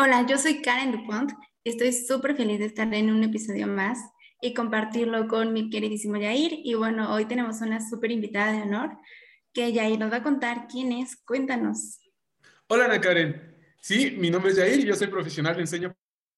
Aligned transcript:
Hola, 0.00 0.24
yo 0.28 0.38
soy 0.38 0.62
Karen 0.62 0.92
Dupont 0.92 1.32
estoy 1.64 1.92
súper 1.92 2.36
feliz 2.36 2.60
de 2.60 2.66
estar 2.66 2.94
en 2.94 3.10
un 3.10 3.24
episodio 3.24 3.66
más 3.66 3.98
y 4.40 4.54
compartirlo 4.54 5.26
con 5.26 5.52
mi 5.52 5.70
queridísimo 5.70 6.16
Yair. 6.16 6.52
Y 6.62 6.74
bueno, 6.74 7.12
hoy 7.12 7.24
tenemos 7.24 7.60
una 7.62 7.80
súper 7.80 8.12
invitada 8.12 8.52
de 8.52 8.62
honor 8.62 8.96
que 9.52 9.72
Yair 9.72 9.98
nos 9.98 10.12
va 10.12 10.18
a 10.18 10.22
contar 10.22 10.68
quién 10.70 10.92
es. 10.92 11.16
Cuéntanos. 11.16 11.98
Hola, 12.68 13.00
Karen. 13.00 13.56
Sí, 13.80 14.12
mi 14.16 14.30
nombre 14.30 14.52
es 14.52 14.58
Yair, 14.58 14.84
yo 14.84 14.94
soy 14.94 15.08
profesional 15.08 15.56
de 15.56 15.62
Enseño 15.62 15.96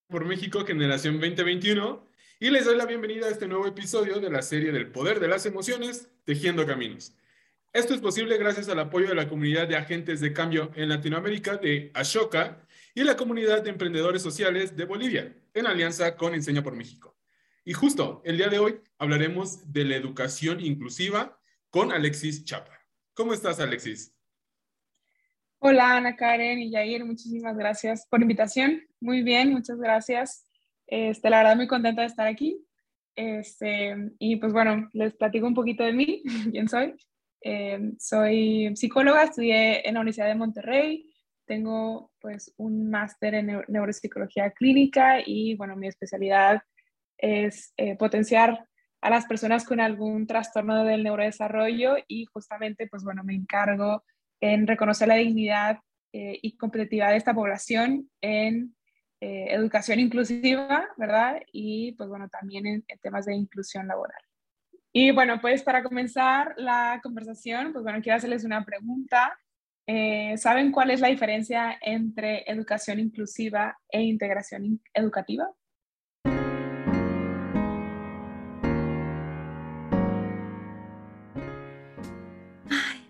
por 0.08 0.24
México, 0.24 0.64
generación 0.64 1.20
2021, 1.20 2.02
y 2.40 2.48
les 2.48 2.64
doy 2.64 2.78
la 2.78 2.86
bienvenida 2.86 3.26
a 3.26 3.30
este 3.30 3.46
nuevo 3.46 3.66
episodio 3.66 4.20
de 4.20 4.30
la 4.30 4.40
serie 4.40 4.72
del 4.72 4.90
poder 4.90 5.20
de 5.20 5.28
las 5.28 5.44
emociones, 5.44 6.08
Tejiendo 6.24 6.66
Caminos. 6.66 7.12
Esto 7.74 7.92
es 7.92 8.00
posible 8.00 8.38
gracias 8.38 8.70
al 8.70 8.78
apoyo 8.78 9.08
de 9.08 9.14
la 9.16 9.28
comunidad 9.28 9.68
de 9.68 9.76
agentes 9.76 10.20
de 10.20 10.32
cambio 10.32 10.70
en 10.76 10.88
Latinoamérica 10.88 11.58
de 11.58 11.90
Ashoka 11.92 12.66
y 12.94 13.04
la 13.04 13.16
comunidad 13.16 13.62
de 13.62 13.70
emprendedores 13.70 14.22
sociales 14.22 14.76
de 14.76 14.84
Bolivia, 14.84 15.36
en 15.54 15.66
alianza 15.66 16.16
con 16.16 16.34
Enseña 16.34 16.62
por 16.62 16.76
México. 16.76 17.16
Y 17.64 17.72
justo 17.72 18.22
el 18.24 18.36
día 18.36 18.48
de 18.48 18.58
hoy 18.58 18.80
hablaremos 18.98 19.72
de 19.72 19.84
la 19.84 19.96
educación 19.96 20.60
inclusiva 20.60 21.38
con 21.70 21.92
Alexis 21.92 22.44
Chapa. 22.44 22.80
¿Cómo 23.14 23.32
estás, 23.32 23.60
Alexis? 23.60 24.14
Hola, 25.58 25.96
Ana 25.96 26.16
Karen 26.16 26.58
y 26.58 26.70
Yair, 26.70 27.04
muchísimas 27.04 27.56
gracias 27.56 28.06
por 28.08 28.20
la 28.20 28.24
invitación. 28.24 28.82
Muy 28.98 29.22
bien, 29.22 29.52
muchas 29.52 29.78
gracias. 29.78 30.46
Este, 30.86 31.28
la 31.28 31.38
verdad, 31.38 31.56
muy 31.56 31.66
contenta 31.66 32.00
de 32.00 32.08
estar 32.08 32.26
aquí. 32.26 32.66
Este, 33.14 33.94
y 34.18 34.36
pues 34.36 34.52
bueno, 34.52 34.88
les 34.94 35.14
platico 35.14 35.46
un 35.46 35.54
poquito 35.54 35.84
de 35.84 35.92
mí, 35.92 36.22
quién 36.50 36.68
soy. 36.68 36.94
Eh, 37.42 37.92
soy 37.98 38.74
psicóloga, 38.74 39.24
estudié 39.24 39.86
en 39.86 39.94
la 39.94 40.00
Universidad 40.00 40.28
de 40.28 40.34
Monterrey, 40.34 41.09
tengo 41.50 42.12
pues 42.20 42.54
un 42.58 42.90
máster 42.90 43.34
en 43.34 43.64
neuropsicología 43.66 44.52
clínica 44.52 45.18
y 45.26 45.56
bueno, 45.56 45.74
mi 45.74 45.88
especialidad 45.88 46.62
es 47.18 47.72
eh, 47.76 47.96
potenciar 47.96 48.68
a 49.00 49.10
las 49.10 49.26
personas 49.26 49.64
con 49.64 49.80
algún 49.80 50.28
trastorno 50.28 50.84
del 50.84 51.02
neurodesarrollo 51.02 51.96
y 52.06 52.26
justamente 52.26 52.86
pues 52.86 53.02
bueno, 53.02 53.24
me 53.24 53.34
encargo 53.34 54.04
en 54.40 54.64
reconocer 54.68 55.08
la 55.08 55.16
dignidad 55.16 55.80
eh, 56.12 56.38
y 56.40 56.56
competitividad 56.56 57.10
de 57.10 57.16
esta 57.16 57.34
población 57.34 58.08
en 58.20 58.76
eh, 59.20 59.46
educación 59.50 59.98
inclusiva, 59.98 60.88
¿verdad? 60.96 61.42
Y 61.52 61.96
pues 61.96 62.08
bueno, 62.08 62.28
también 62.28 62.64
en, 62.68 62.84
en 62.86 62.98
temas 63.00 63.26
de 63.26 63.34
inclusión 63.34 63.88
laboral. 63.88 64.22
Y 64.92 65.10
bueno, 65.10 65.40
pues 65.40 65.64
para 65.64 65.82
comenzar 65.82 66.54
la 66.56 67.00
conversación, 67.02 67.72
pues 67.72 67.82
bueno, 67.82 68.00
quiero 68.00 68.18
hacerles 68.18 68.44
una 68.44 68.64
pregunta 68.64 69.36
eh, 69.92 70.38
¿Saben 70.38 70.70
cuál 70.70 70.92
es 70.92 71.00
la 71.00 71.08
diferencia 71.08 71.76
entre 71.80 72.44
educación 72.48 73.00
inclusiva 73.00 73.76
e 73.88 74.00
integración 74.02 74.80
educativa? 74.94 75.50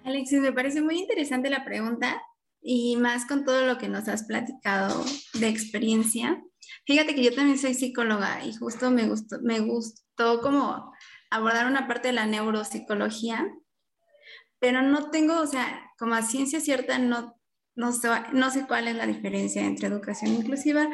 Alexis, 0.05 0.41
me 0.41 0.53
parece 0.53 0.81
muy 0.81 0.99
interesante 0.99 1.51
la 1.51 1.67
pregunta 1.67 2.23
y 2.63 2.97
más 2.97 3.27
con 3.27 3.45
todo 3.45 3.67
lo 3.67 3.77
que 3.77 3.91
nos 3.91 4.09
has 4.09 4.25
platicado 4.25 5.05
de 5.35 5.49
experiencia. 5.49 6.43
Fíjate 6.87 7.15
que 7.15 7.25
yo 7.25 7.35
también 7.35 7.59
soy 7.59 7.75
psicóloga 7.75 8.43
y 8.43 8.55
justo 8.55 8.91
me 8.91 9.07
gustó, 9.07 9.37
me 9.43 9.61
gustó 9.61 10.41
como 10.41 10.95
abordar 11.31 11.67
una 11.67 11.87
parte 11.87 12.09
de 12.09 12.15
la 12.15 12.25
neuropsicología 12.25 13.47
pero 14.61 14.83
no 14.83 15.11
tengo, 15.11 15.41
o 15.41 15.47
sea, 15.47 15.90
como 16.01 16.15
a 16.15 16.23
ciencia 16.23 16.61
cierta, 16.61 16.99
no, 16.99 17.39
no, 17.77 17.93
sé, 17.93 18.09
no 18.33 18.51
sé 18.51 18.67
cuál 18.67 18.89
es 18.89 18.97
la 18.97 19.07
diferencia 19.07 19.67
entre 19.67 19.87
educación 19.87 20.33
inclusiva 20.33 20.89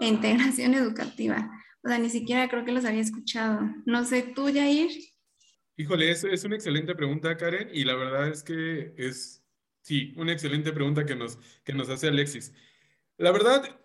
e 0.00 0.06
integración 0.06 0.74
educativa. 0.74 1.50
O 1.82 1.88
sea, 1.88 1.98
ni 1.98 2.08
siquiera 2.08 2.48
creo 2.48 2.64
que 2.64 2.70
los 2.70 2.84
había 2.84 3.00
escuchado. 3.00 3.60
No 3.86 4.04
sé, 4.04 4.22
tú, 4.22 4.44
Jair. 4.44 4.88
Híjole, 5.76 6.12
es, 6.12 6.22
es 6.22 6.44
una 6.44 6.54
excelente 6.54 6.94
pregunta, 6.94 7.36
Karen, 7.36 7.70
y 7.72 7.82
la 7.82 7.96
verdad 7.96 8.28
es 8.28 8.44
que 8.44 8.94
es, 8.96 9.44
sí, 9.80 10.14
una 10.16 10.32
excelente 10.32 10.72
pregunta 10.72 11.04
que 11.04 11.16
nos, 11.16 11.40
que 11.64 11.72
nos 11.74 11.88
hace 11.88 12.06
Alexis. 12.06 12.52
La 13.16 13.32
verdad, 13.32 13.80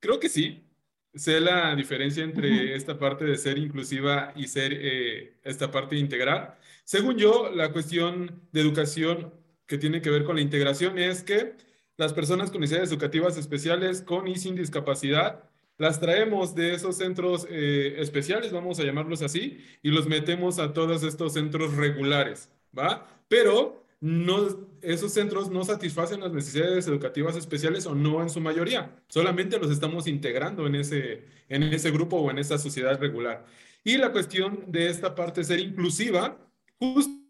creo 0.00 0.18
que 0.18 0.28
sí, 0.28 0.68
sé 1.14 1.40
la 1.40 1.76
diferencia 1.76 2.24
entre 2.24 2.74
esta 2.74 2.98
parte 2.98 3.24
de 3.24 3.36
ser 3.36 3.56
inclusiva 3.56 4.32
y 4.34 4.48
ser 4.48 4.72
eh, 4.74 5.38
esta 5.44 5.70
parte 5.70 5.94
de 5.94 6.00
integrar. 6.00 6.58
Según 6.82 7.18
yo, 7.18 7.52
la 7.54 7.70
cuestión 7.70 8.48
de 8.50 8.60
educación 8.60 9.41
que 9.66 9.78
tiene 9.78 10.02
que 10.02 10.10
ver 10.10 10.24
con 10.24 10.36
la 10.36 10.42
integración 10.42 10.98
es 10.98 11.22
que 11.22 11.54
las 11.96 12.12
personas 12.12 12.50
con 12.50 12.60
necesidades 12.60 12.90
educativas 12.90 13.36
especiales 13.36 14.02
con 14.02 14.26
y 14.28 14.36
sin 14.36 14.56
discapacidad 14.56 15.44
las 15.78 16.00
traemos 16.00 16.54
de 16.54 16.74
esos 16.74 16.96
centros 16.96 17.46
eh, 17.50 17.96
especiales, 17.98 18.52
vamos 18.52 18.78
a 18.78 18.84
llamarlos 18.84 19.22
así, 19.22 19.58
y 19.82 19.90
los 19.90 20.06
metemos 20.06 20.58
a 20.58 20.72
todos 20.72 21.02
estos 21.02 21.32
centros 21.32 21.74
regulares, 21.74 22.50
¿va? 22.76 23.06
Pero 23.28 23.84
no, 24.00 24.48
esos 24.80 25.12
centros 25.12 25.50
no 25.50 25.64
satisfacen 25.64 26.20
las 26.20 26.32
necesidades 26.32 26.86
educativas 26.86 27.36
especiales 27.36 27.86
o 27.86 27.94
no 27.94 28.22
en 28.22 28.30
su 28.30 28.40
mayoría. 28.40 28.94
Solamente 29.08 29.58
los 29.58 29.70
estamos 29.70 30.06
integrando 30.06 30.66
en 30.66 30.74
ese, 30.74 31.24
en 31.48 31.62
ese 31.62 31.90
grupo 31.90 32.16
o 32.16 32.30
en 32.30 32.38
esa 32.38 32.58
sociedad 32.58 33.00
regular. 33.00 33.44
Y 33.84 33.96
la 33.96 34.12
cuestión 34.12 34.64
de 34.68 34.88
esta 34.88 35.14
parte 35.14 35.42
ser 35.44 35.60
inclusiva, 35.60 36.38
justo, 36.78 37.21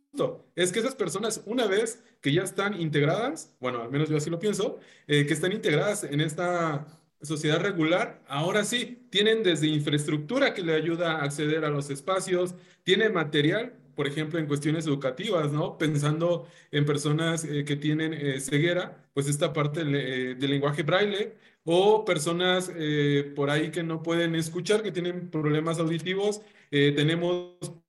es 0.55 0.73
que 0.73 0.81
esas 0.81 0.95
personas, 0.95 1.43
una 1.47 1.67
vez 1.67 2.03
que 2.21 2.33
ya 2.33 2.43
están 2.43 2.81
integradas, 2.81 3.55
bueno, 3.61 3.83
al 3.83 3.91
menos 3.91 4.09
yo 4.09 4.17
así 4.17 4.31
lo 4.31 4.39
pienso, 4.39 4.79
eh, 5.07 5.27
que 5.27 5.33
están 5.33 5.53
integradas 5.53 6.05
en 6.05 6.21
esta 6.21 6.87
sociedad 7.23 7.61
regular, 7.61 8.23
ahora 8.29 8.65
sí, 8.65 9.07
tienen 9.11 9.43
desde 9.43 9.69
infraestructura 9.69 10.55
que 10.55 10.63
le 10.63 10.75
ayuda 10.75 11.13
a 11.13 11.25
acceder 11.25 11.65
a 11.65 11.71
los 11.71 11.91
espacios, 11.91 12.55
tiene 12.85 13.09
material 13.09 13.79
por 13.95 14.07
ejemplo, 14.07 14.39
en 14.39 14.47
cuestiones 14.47 14.87
educativas, 14.87 15.53
¿no? 15.53 15.77
Pensando 15.77 16.49
en 16.71 16.87
personas 16.87 17.45
eh, 17.45 17.67
que 17.67 17.77
tienen 17.77 18.15
eh, 18.15 18.41
ceguera, 18.41 19.07
pues 19.13 19.29
esta 19.29 19.53
parte 19.53 19.85
del 19.85 20.51
lenguaje 20.51 20.83
braille, 20.83 21.35
o 21.65 22.03
personas 22.07 22.73
por 23.37 23.51
ahí 23.51 23.71
que 23.71 23.83
no 23.83 24.03
pueden 24.03 24.35
escuchar, 24.35 24.83
que 24.83 24.93
tienen 24.93 25.31
problemas 25.31 25.79
auditivos, 25.79 26.41
tenemos 26.71 27.82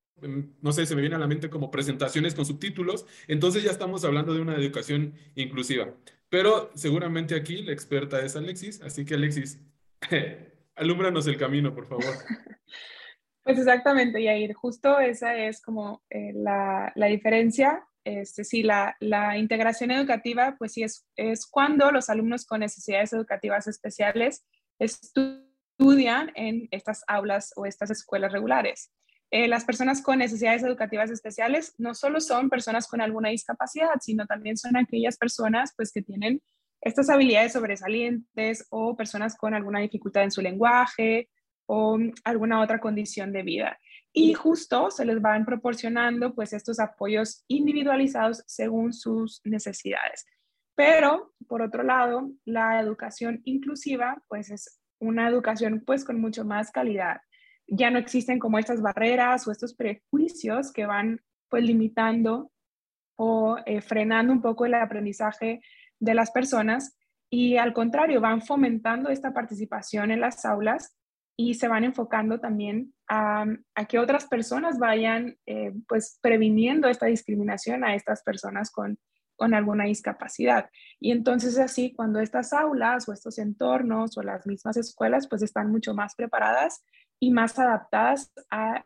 no 0.62 0.72
sé, 0.72 0.86
se 0.86 0.96
me 0.96 1.02
viene 1.02 1.16
a 1.16 1.20
la 1.20 1.28
mente 1.28 1.50
como 1.50 1.72
presentaciones 1.72 2.36
con 2.36 2.46
subtítulos, 2.46 3.06
entonces 3.28 3.64
ya 3.64 3.72
estamos 3.72 4.04
hablando 4.06 4.34
de 4.34 4.42
una 4.42 4.56
educación 4.56 5.14
inclusiva. 5.36 5.94
Pero 6.30 6.72
seguramente 6.74 7.36
aquí 7.36 7.62
la 7.62 7.74
experta 7.74 8.20
es 8.24 8.36
Alexis, 8.36 8.82
así 8.82 9.06
que 9.06 9.14
Alexis, 9.14 9.60
alúmbranos 10.76 11.28
el 11.28 11.38
camino, 11.38 11.74
por 11.74 11.88
favor. 11.88 12.06
Pues 13.44 13.60
exactamente, 13.60 14.24
Yair, 14.24 14.54
justo 14.54 15.02
esa 15.02 15.36
es 15.36 15.62
como 15.62 16.02
eh, 16.10 16.32
la, 16.34 16.94
la, 16.96 17.08
diferencia. 17.08 17.86
Este, 18.06 18.46
sí, 18.46 18.64
la, 18.64 18.96
la, 19.02 19.38
integración 19.38 19.92
educativa, 19.92 20.56
pues 20.58 20.72
sí, 20.72 20.84
es, 20.84 21.06
es 21.18 21.46
cuando 21.46 21.92
los 21.92 22.10
alumnos 22.10 22.46
con 22.46 22.62
necesidades 22.62 23.12
educativas 23.12 23.68
especiales 23.68 24.46
estudian 24.80 26.32
en 26.36 26.70
estas 26.72 27.04
aulas 27.06 27.52
o 27.58 27.66
estas 27.66 27.92
escuelas 27.92 28.32
regulares. 28.32 28.94
Eh, 29.36 29.48
las 29.48 29.66
personas 29.66 30.04
con 30.04 30.20
necesidades 30.20 30.62
educativas 30.62 31.10
especiales 31.10 31.74
no 31.80 31.96
solo 31.96 32.22
son 32.22 32.52
personas 32.52 32.88
con 32.88 33.02
alguna 33.02 33.30
discapacidad, 33.30 33.96
sino 34.00 34.28
también 34.28 34.58
son 34.58 34.78
aquellas 34.78 35.18
personas 35.18 35.74
pues, 35.76 35.92
que 35.92 36.04
tienen 36.04 36.40
estas 36.82 37.10
habilidades 37.10 37.54
sobresalientes 37.54 38.68
o 38.70 38.96
personas 38.96 39.36
con 39.36 39.56
alguna 39.56 39.80
dificultad 39.80 40.22
en 40.22 40.30
su 40.30 40.44
lenguaje 40.44 41.32
o 41.66 41.98
alguna 42.24 42.62
otra 42.62 42.80
condición 42.80 43.34
de 43.34 43.42
vida. 43.42 43.80
Y 44.14 44.36
justo 44.36 44.92
se 44.92 45.04
les 45.04 45.20
van 45.20 45.46
proporcionando 45.46 46.36
pues 46.36 46.54
estos 46.54 46.80
apoyos 46.80 47.44
individualizados 47.48 48.44
según 48.46 48.94
sus 48.94 49.42
necesidades. 49.46 50.28
Pero, 50.76 51.34
por 51.48 51.64
otro 51.64 51.82
lado, 51.82 52.30
la 52.46 52.80
educación 52.80 53.42
inclusiva 53.46 54.22
pues 54.28 54.52
es 54.52 54.80
una 55.00 55.28
educación 55.28 55.82
pues 55.84 56.06
con 56.06 56.22
mucho 56.22 56.46
más 56.46 56.70
calidad. 56.70 57.18
Ya 57.68 57.90
no 57.90 58.00
existen 58.00 58.40
como 58.40 58.60
estas 58.60 58.82
barreras 58.82 59.48
o 59.48 59.52
estos 59.52 59.74
prejuicios 59.74 60.72
que 60.72 60.86
van 60.86 61.22
pues 61.50 61.64
limitando 61.64 62.52
o 63.16 63.58
eh, 63.66 63.82
frenando 63.82 64.34
un 64.34 64.42
poco 64.42 64.66
el 64.66 64.74
aprendizaje 64.74 65.62
de 66.00 66.14
las 66.14 66.32
personas 66.32 66.98
y 67.30 67.58
al 67.58 67.74
contrario 67.74 68.22
van 68.22 68.42
fomentando 68.42 69.10
esta 69.10 69.34
participación 69.34 70.12
en 70.12 70.22
las 70.22 70.46
aulas 70.46 70.96
y 71.36 71.56
se 71.56 71.68
van 71.68 71.84
enfocando 71.84 72.40
también 72.40 72.94
a, 73.10 73.46
que 73.88 74.00
otras 74.00 74.26
personas 74.26 74.78
vayan 74.78 75.38
eh, 75.46 75.74
pues 75.88 76.20
previniendo 76.22 76.88
esta 76.88 77.08
discriminación 77.08 77.84
a 77.84 77.96
estas 77.96 78.22
personas 78.24 78.70
con, 78.72 79.00
con 79.36 79.54
alguna 79.54 79.86
discapacidad. 79.86 80.70
Y 81.00 81.12
entonces 81.12 81.58
así, 81.58 81.94
cuando 81.94 82.20
estas 82.20 82.54
aulas 82.54 83.10
o 83.10 83.14
estos 83.14 83.40
entornos 83.40 84.18
o 84.18 84.22
las 84.22 84.46
mismas 84.46 84.78
escuelas 84.78 85.28
pues 85.28 85.42
están 85.42 85.72
mucho 85.72 85.94
más 85.94 86.16
preparadas 86.16 86.84
y 87.24 87.32
más 87.32 87.58
adaptadas 87.58 88.34
a 88.52 88.86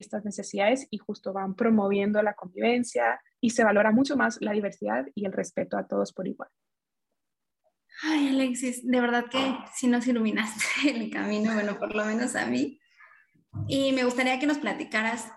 estas 0.00 0.24
necesidades 0.24 0.88
y 0.90 0.98
justo 0.98 1.32
van 1.32 1.54
promoviendo 1.54 2.20
la 2.20 2.34
convivencia 2.34 3.20
y 3.40 3.50
se 3.50 3.62
valora 3.62 3.92
mucho 3.92 4.16
más 4.16 4.38
la 4.40 4.50
diversidad 4.50 5.06
y 5.14 5.24
el 5.24 5.32
respeto 5.32 5.78
a 5.78 5.86
todos 5.86 6.12
por 6.12 6.26
igual. 6.26 6.48
Ay, 8.02 8.30
Alexis, 8.30 8.84
de 8.84 9.00
verdad 9.00 9.26
que 9.30 9.56
si 9.72 9.86
nos 9.86 10.04
iluminaste 10.08 10.64
el 10.90 11.10
camino, 11.10 11.54
bueno, 11.54 11.78
por 11.78 11.94
lo 11.94 12.04
menos 12.04 12.34
a 12.34 12.44
mí. 12.46 12.80
Y 13.68 13.92
me 13.92 14.02
gustaría 14.02 14.40
que 14.40 14.48
nos 14.48 14.58
platicaras 14.58 15.30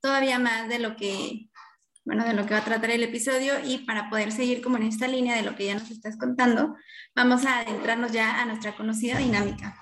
todavía 0.00 0.38
más 0.38 0.70
de 0.70 0.78
lo 0.78 0.96
que, 0.96 1.50
bueno, 2.06 2.24
de 2.24 2.32
lo 2.32 2.46
que 2.46 2.54
va 2.54 2.60
a 2.60 2.64
tratar 2.64 2.90
el 2.90 3.02
episodio 3.02 3.52
y 3.62 3.78
para 3.84 4.08
poder 4.08 4.32
seguir 4.32 4.62
como 4.62 4.78
en 4.78 4.84
esta 4.84 5.08
línea 5.08 5.36
de 5.36 5.42
lo 5.42 5.56
que 5.56 5.66
ya 5.66 5.74
nos 5.74 5.90
estás 5.90 6.16
contando, 6.16 6.74
vamos 7.14 7.44
a 7.44 7.60
adentrarnos 7.60 8.12
ya 8.12 8.40
a 8.40 8.46
nuestra 8.46 8.74
conocida 8.74 9.18
dinámica. 9.18 9.76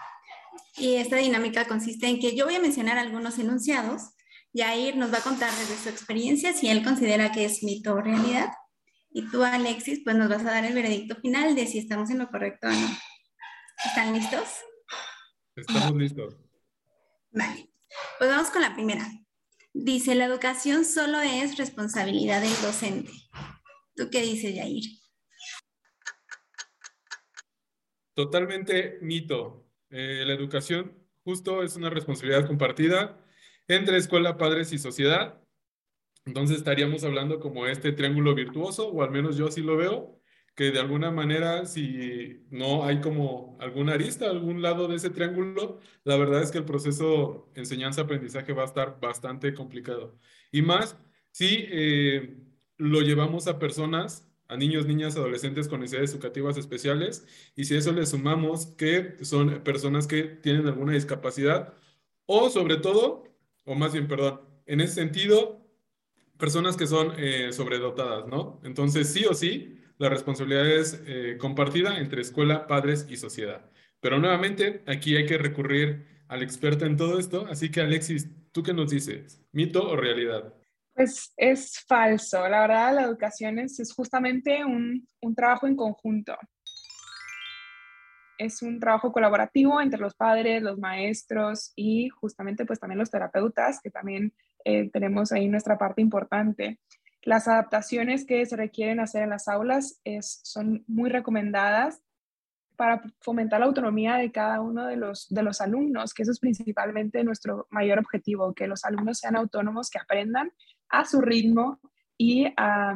Y 0.76 0.94
esta 0.96 1.16
dinámica 1.16 1.66
consiste 1.66 2.06
en 2.06 2.18
que 2.18 2.34
yo 2.34 2.46
voy 2.46 2.54
a 2.56 2.60
mencionar 2.60 2.98
algunos 2.98 3.38
enunciados, 3.38 4.14
Jair 4.54 4.96
nos 4.96 5.12
va 5.12 5.18
a 5.18 5.22
contar 5.22 5.50
desde 5.54 5.76
su 5.76 5.88
experiencia 5.88 6.52
si 6.52 6.68
él 6.68 6.84
considera 6.84 7.32
que 7.32 7.44
es 7.44 7.62
mito 7.62 7.94
o 7.94 8.00
realidad. 8.00 8.50
Y 9.10 9.28
tú, 9.30 9.42
Alexis, 9.42 10.00
pues 10.04 10.16
nos 10.16 10.28
vas 10.28 10.40
a 10.40 10.50
dar 10.50 10.64
el 10.64 10.74
veredicto 10.74 11.16
final 11.16 11.54
de 11.54 11.66
si 11.66 11.78
estamos 11.78 12.10
en 12.10 12.18
lo 12.18 12.28
correcto 12.28 12.68
o 12.68 12.70
no. 12.70 12.88
¿Están 13.84 14.12
listos? 14.14 14.48
Estamos 15.54 15.96
listos. 15.96 16.36
Vale, 17.30 17.70
pues 18.18 18.30
vamos 18.30 18.50
con 18.50 18.62
la 18.62 18.74
primera. 18.74 19.06
Dice, 19.74 20.14
la 20.14 20.26
educación 20.26 20.84
solo 20.84 21.20
es 21.20 21.56
responsabilidad 21.56 22.40
del 22.40 22.60
docente. 22.62 23.10
¿Tú 23.94 24.08
qué 24.10 24.22
dices, 24.22 24.54
Jair? 24.54 24.84
Totalmente 28.14 28.98
mito. 29.00 29.61
Eh, 29.92 30.24
la 30.26 30.32
educación 30.34 30.98
justo 31.22 31.62
es 31.62 31.76
una 31.76 31.90
responsabilidad 31.90 32.46
compartida 32.46 33.22
entre 33.68 33.98
escuela, 33.98 34.38
padres 34.38 34.72
y 34.72 34.78
sociedad. 34.78 35.40
Entonces 36.24 36.58
estaríamos 36.58 37.04
hablando 37.04 37.40
como 37.40 37.66
este 37.66 37.92
triángulo 37.92 38.34
virtuoso, 38.34 38.88
o 38.88 39.02
al 39.02 39.10
menos 39.10 39.36
yo 39.36 39.48
así 39.48 39.60
lo 39.60 39.76
veo, 39.76 40.20
que 40.54 40.70
de 40.70 40.80
alguna 40.80 41.10
manera, 41.10 41.66
si 41.66 42.46
no 42.50 42.84
hay 42.84 43.00
como 43.00 43.56
alguna 43.60 43.94
arista, 43.94 44.30
algún 44.30 44.62
lado 44.62 44.88
de 44.88 44.96
ese 44.96 45.10
triángulo, 45.10 45.78
la 46.04 46.16
verdad 46.16 46.42
es 46.42 46.50
que 46.50 46.58
el 46.58 46.64
proceso 46.64 47.50
enseñanza-aprendizaje 47.54 48.52
va 48.52 48.62
a 48.62 48.66
estar 48.66 49.00
bastante 49.00 49.54
complicado. 49.54 50.18
Y 50.50 50.62
más 50.62 50.96
si 51.32 51.66
eh, 51.70 52.38
lo 52.76 53.00
llevamos 53.02 53.46
a 53.46 53.58
personas, 53.58 54.31
a 54.52 54.56
niños, 54.56 54.86
niñas, 54.86 55.16
adolescentes 55.16 55.68
con 55.68 55.80
necesidades 55.80 56.12
educativas 56.12 56.56
especiales, 56.56 57.26
y 57.56 57.64
si 57.64 57.74
a 57.74 57.78
eso 57.78 57.92
le 57.92 58.06
sumamos 58.06 58.66
que 58.66 59.16
son 59.22 59.62
personas 59.64 60.06
que 60.06 60.24
tienen 60.24 60.66
alguna 60.66 60.92
discapacidad, 60.92 61.74
o 62.26 62.50
sobre 62.50 62.76
todo, 62.76 63.24
o 63.64 63.74
más 63.74 63.92
bien, 63.92 64.08
perdón, 64.08 64.40
en 64.66 64.80
ese 64.80 64.94
sentido, 64.94 65.66
personas 66.38 66.76
que 66.76 66.86
son 66.86 67.12
eh, 67.18 67.52
sobredotadas, 67.52 68.26
¿no? 68.26 68.60
Entonces, 68.64 69.08
sí 69.12 69.24
o 69.24 69.34
sí, 69.34 69.78
la 69.98 70.08
responsabilidad 70.08 70.66
es 70.68 71.00
eh, 71.06 71.36
compartida 71.38 71.98
entre 71.98 72.22
escuela, 72.22 72.66
padres 72.66 73.06
y 73.08 73.16
sociedad. 73.16 73.70
Pero 74.00 74.18
nuevamente, 74.18 74.82
aquí 74.86 75.16
hay 75.16 75.26
que 75.26 75.38
recurrir 75.38 76.06
al 76.28 76.42
experto 76.42 76.86
en 76.86 76.96
todo 76.96 77.18
esto. 77.18 77.46
Así 77.48 77.70
que, 77.70 77.80
Alexis, 77.80 78.28
¿tú 78.52 78.62
qué 78.62 78.74
nos 78.74 78.90
dices? 78.90 79.40
¿Mito 79.52 79.88
o 79.88 79.96
realidad? 79.96 80.54
Pues 80.94 81.32
es 81.36 81.80
falso. 81.86 82.46
La 82.48 82.60
verdad, 82.60 82.94
la 82.94 83.02
educación 83.02 83.58
es, 83.58 83.80
es 83.80 83.92
justamente 83.94 84.64
un, 84.64 85.06
un 85.22 85.34
trabajo 85.34 85.66
en 85.66 85.76
conjunto. 85.76 86.36
Es 88.38 88.60
un 88.62 88.78
trabajo 88.78 89.12
colaborativo 89.12 89.80
entre 89.80 90.00
los 90.00 90.14
padres, 90.14 90.62
los 90.62 90.78
maestros 90.78 91.72
y 91.76 92.08
justamente 92.08 92.66
pues 92.66 92.78
también 92.80 92.98
los 92.98 93.10
terapeutas, 93.10 93.80
que 93.80 93.90
también 93.90 94.34
eh, 94.64 94.90
tenemos 94.90 95.32
ahí 95.32 95.48
nuestra 95.48 95.78
parte 95.78 96.02
importante. 96.02 96.78
Las 97.22 97.46
adaptaciones 97.46 98.26
que 98.26 98.44
se 98.46 98.56
requieren 98.56 99.00
hacer 99.00 99.22
en 99.22 99.30
las 99.30 99.48
aulas 99.48 100.00
es, 100.04 100.40
son 100.42 100.84
muy 100.88 101.08
recomendadas 101.08 102.02
para 102.76 103.02
fomentar 103.20 103.60
la 103.60 103.66
autonomía 103.66 104.16
de 104.16 104.32
cada 104.32 104.60
uno 104.60 104.86
de 104.86 104.96
los, 104.96 105.28
de 105.28 105.42
los 105.42 105.60
alumnos, 105.60 106.14
que 106.14 106.22
eso 106.22 106.32
es 106.32 106.40
principalmente 106.40 107.22
nuestro 107.22 107.68
mayor 107.70 108.00
objetivo, 108.00 108.54
que 108.54 108.66
los 108.66 108.84
alumnos 108.84 109.18
sean 109.18 109.36
autónomos, 109.36 109.88
que 109.88 110.00
aprendan 110.00 110.50
a 110.92 111.04
su 111.04 111.20
ritmo 111.20 111.80
y 112.16 112.46
a, 112.56 112.94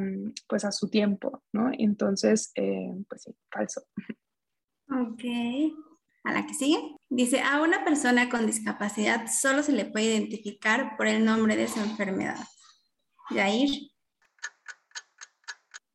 pues 0.49 0.65
a 0.65 0.71
su 0.71 0.89
tiempo, 0.89 1.43
¿no? 1.53 1.71
Entonces, 1.77 2.53
eh, 2.55 2.93
pues 3.09 3.23
sí, 3.23 3.35
falso. 3.51 3.83
Ok. 4.89 5.25
A 6.25 6.33
la 6.33 6.47
que 6.47 6.55
sigue. 6.55 6.79
Dice, 7.09 7.41
a 7.41 7.61
una 7.63 7.85
persona 7.85 8.29
con 8.29 8.47
discapacidad 8.47 9.27
solo 9.29 9.63
se 9.63 9.73
le 9.73 9.85
puede 9.85 10.07
identificar 10.07 10.97
por 10.97 11.07
el 11.07 11.25
nombre 11.25 11.57
de 11.57 11.69
su 11.69 11.81
enfermedad. 11.81 12.39
Yair. 13.31 13.91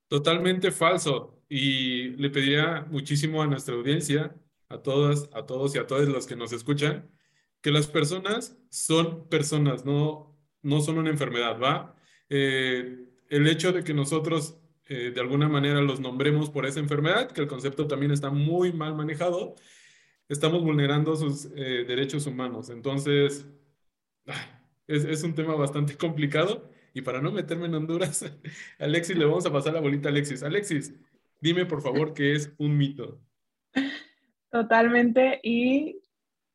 Totalmente 0.10 0.72
falso. 0.72 1.42
Y 1.48 2.10
le 2.18 2.30
pediría 2.30 2.86
muchísimo 2.90 3.42
a 3.42 3.48
nuestra 3.48 3.76
audiencia, 3.76 4.36
a 4.70 4.78
todas, 4.78 5.30
a 5.34 5.46
todos 5.46 5.76
y 5.76 5.80
a 5.80 5.88
todos 5.88 6.08
los 6.08 6.26
que 6.26 6.36
nos 6.36 6.54
escuchan, 6.54 7.10
que 7.62 7.72
las 7.72 7.88
personas 7.88 8.58
son 8.70 9.28
personas, 9.28 9.86
no, 9.86 10.31
no 10.62 10.82
son 10.82 10.98
una 10.98 11.10
enfermedad, 11.10 11.60
¿va? 11.60 11.96
Eh, 12.30 13.08
el 13.30 13.48
hecho 13.48 13.72
de 13.72 13.84
que 13.84 13.94
nosotros 13.94 14.62
eh, 14.94 15.12
de 15.12 15.22
alguna 15.22 15.48
manera 15.48 15.80
los 15.80 16.02
nombremos 16.02 16.50
por 16.50 16.66
esa 16.66 16.82
enfermedad, 16.82 17.32
que 17.32 17.40
el 17.40 17.48
concepto 17.48 17.88
también 17.88 18.12
está 18.12 18.30
muy 18.30 18.74
mal 18.74 18.94
manejado, 18.94 19.56
estamos 20.28 20.64
vulnerando 20.64 21.16
sus 21.16 21.46
eh, 21.56 21.86
derechos 21.88 22.28
humanos. 22.28 22.70
Entonces, 22.70 23.48
es, 24.88 25.24
un 25.24 25.34
tema 25.34 25.56
bastante 25.56 25.96
complicado. 25.96 26.70
Y 26.94 27.04
para 27.04 27.22
no 27.22 27.32
meterme 27.32 27.68
en 27.68 27.76
Honduras, 27.76 28.26
Alexis, 28.80 29.16
le 29.16 29.24
vamos 29.24 29.46
a 29.46 29.54
pasar 29.54 29.74
la 29.74 29.80
bolita 29.80 30.10
a 30.10 30.12
Alexis. 30.12 30.44
Alexis, 30.44 30.94
dime 31.40 31.66
por 31.66 31.82
favor 31.82 32.14
qué 32.14 32.34
es 32.34 32.54
un 32.58 32.76
mito. 32.76 33.22
Totalmente, 34.52 35.40
y 35.42 36.01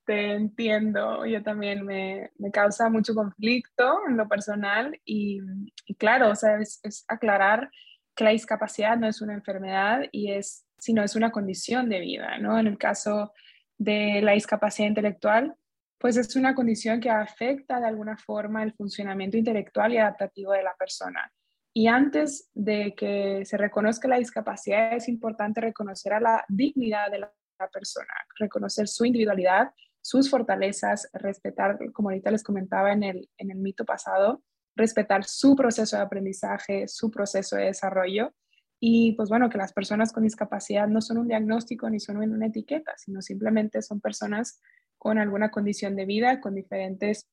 te 0.06 0.32
entiendo. 0.32 1.26
Yo 1.26 1.42
también 1.42 1.84
me, 1.84 2.30
me 2.38 2.50
causa 2.50 2.88
mucho 2.88 3.14
conflicto 3.14 3.98
en 4.08 4.16
lo 4.16 4.28
personal 4.28 4.98
y, 5.04 5.40
y 5.86 5.94
claro, 5.96 6.30
o 6.30 6.34
sea, 6.34 6.58
es, 6.58 6.80
es 6.82 7.04
aclarar 7.08 7.70
que 8.14 8.24
la 8.24 8.30
discapacidad 8.30 8.96
no 8.96 9.06
es 9.06 9.20
una 9.20 9.34
enfermedad 9.34 10.04
y 10.12 10.32
es, 10.32 10.66
sino 10.78 11.02
es 11.02 11.16
una 11.16 11.30
condición 11.30 11.88
de 11.88 12.00
vida, 12.00 12.38
¿no? 12.38 12.58
En 12.58 12.66
el 12.66 12.78
caso 12.78 13.32
de 13.76 14.22
la 14.22 14.32
discapacidad 14.32 14.88
intelectual, 14.88 15.54
pues 15.98 16.16
es 16.16 16.36
una 16.36 16.54
condición 16.54 17.00
que 17.00 17.10
afecta 17.10 17.80
de 17.80 17.86
alguna 17.86 18.16
forma 18.16 18.62
el 18.62 18.72
funcionamiento 18.72 19.36
intelectual 19.36 19.92
y 19.92 19.98
adaptativo 19.98 20.52
de 20.52 20.62
la 20.62 20.74
persona. 20.78 21.32
Y 21.74 21.88
antes 21.88 22.50
de 22.54 22.94
que 22.94 23.44
se 23.44 23.58
reconozca 23.58 24.08
la 24.08 24.16
discapacidad, 24.16 24.94
es 24.94 25.08
importante 25.08 25.60
reconocer 25.60 26.14
a 26.14 26.20
la 26.20 26.44
dignidad 26.48 27.10
de 27.10 27.18
la 27.18 27.32
persona, 27.70 28.12
reconocer 28.38 28.88
su 28.88 29.04
individualidad, 29.04 29.70
sus 30.06 30.30
fortalezas, 30.30 31.08
respetar, 31.14 31.78
como 31.92 32.10
ahorita 32.10 32.30
les 32.30 32.44
comentaba 32.44 32.92
en 32.92 33.02
el, 33.02 33.28
en 33.38 33.50
el 33.50 33.58
mito 33.58 33.84
pasado, 33.84 34.40
respetar 34.76 35.24
su 35.24 35.56
proceso 35.56 35.96
de 35.96 36.02
aprendizaje, 36.02 36.86
su 36.86 37.10
proceso 37.10 37.56
de 37.56 37.64
desarrollo 37.64 38.32
y 38.78 39.14
pues 39.16 39.28
bueno, 39.28 39.50
que 39.50 39.58
las 39.58 39.72
personas 39.72 40.12
con 40.12 40.22
discapacidad 40.22 40.86
no 40.86 41.00
son 41.00 41.18
un 41.18 41.26
diagnóstico 41.26 41.90
ni 41.90 41.98
son 41.98 42.18
una 42.18 42.46
etiqueta, 42.46 42.92
sino 42.96 43.20
simplemente 43.20 43.82
son 43.82 44.00
personas 44.00 44.60
con 44.96 45.18
alguna 45.18 45.50
condición 45.50 45.96
de 45.96 46.04
vida, 46.04 46.40
con 46.40 46.54
diferentes 46.54 47.28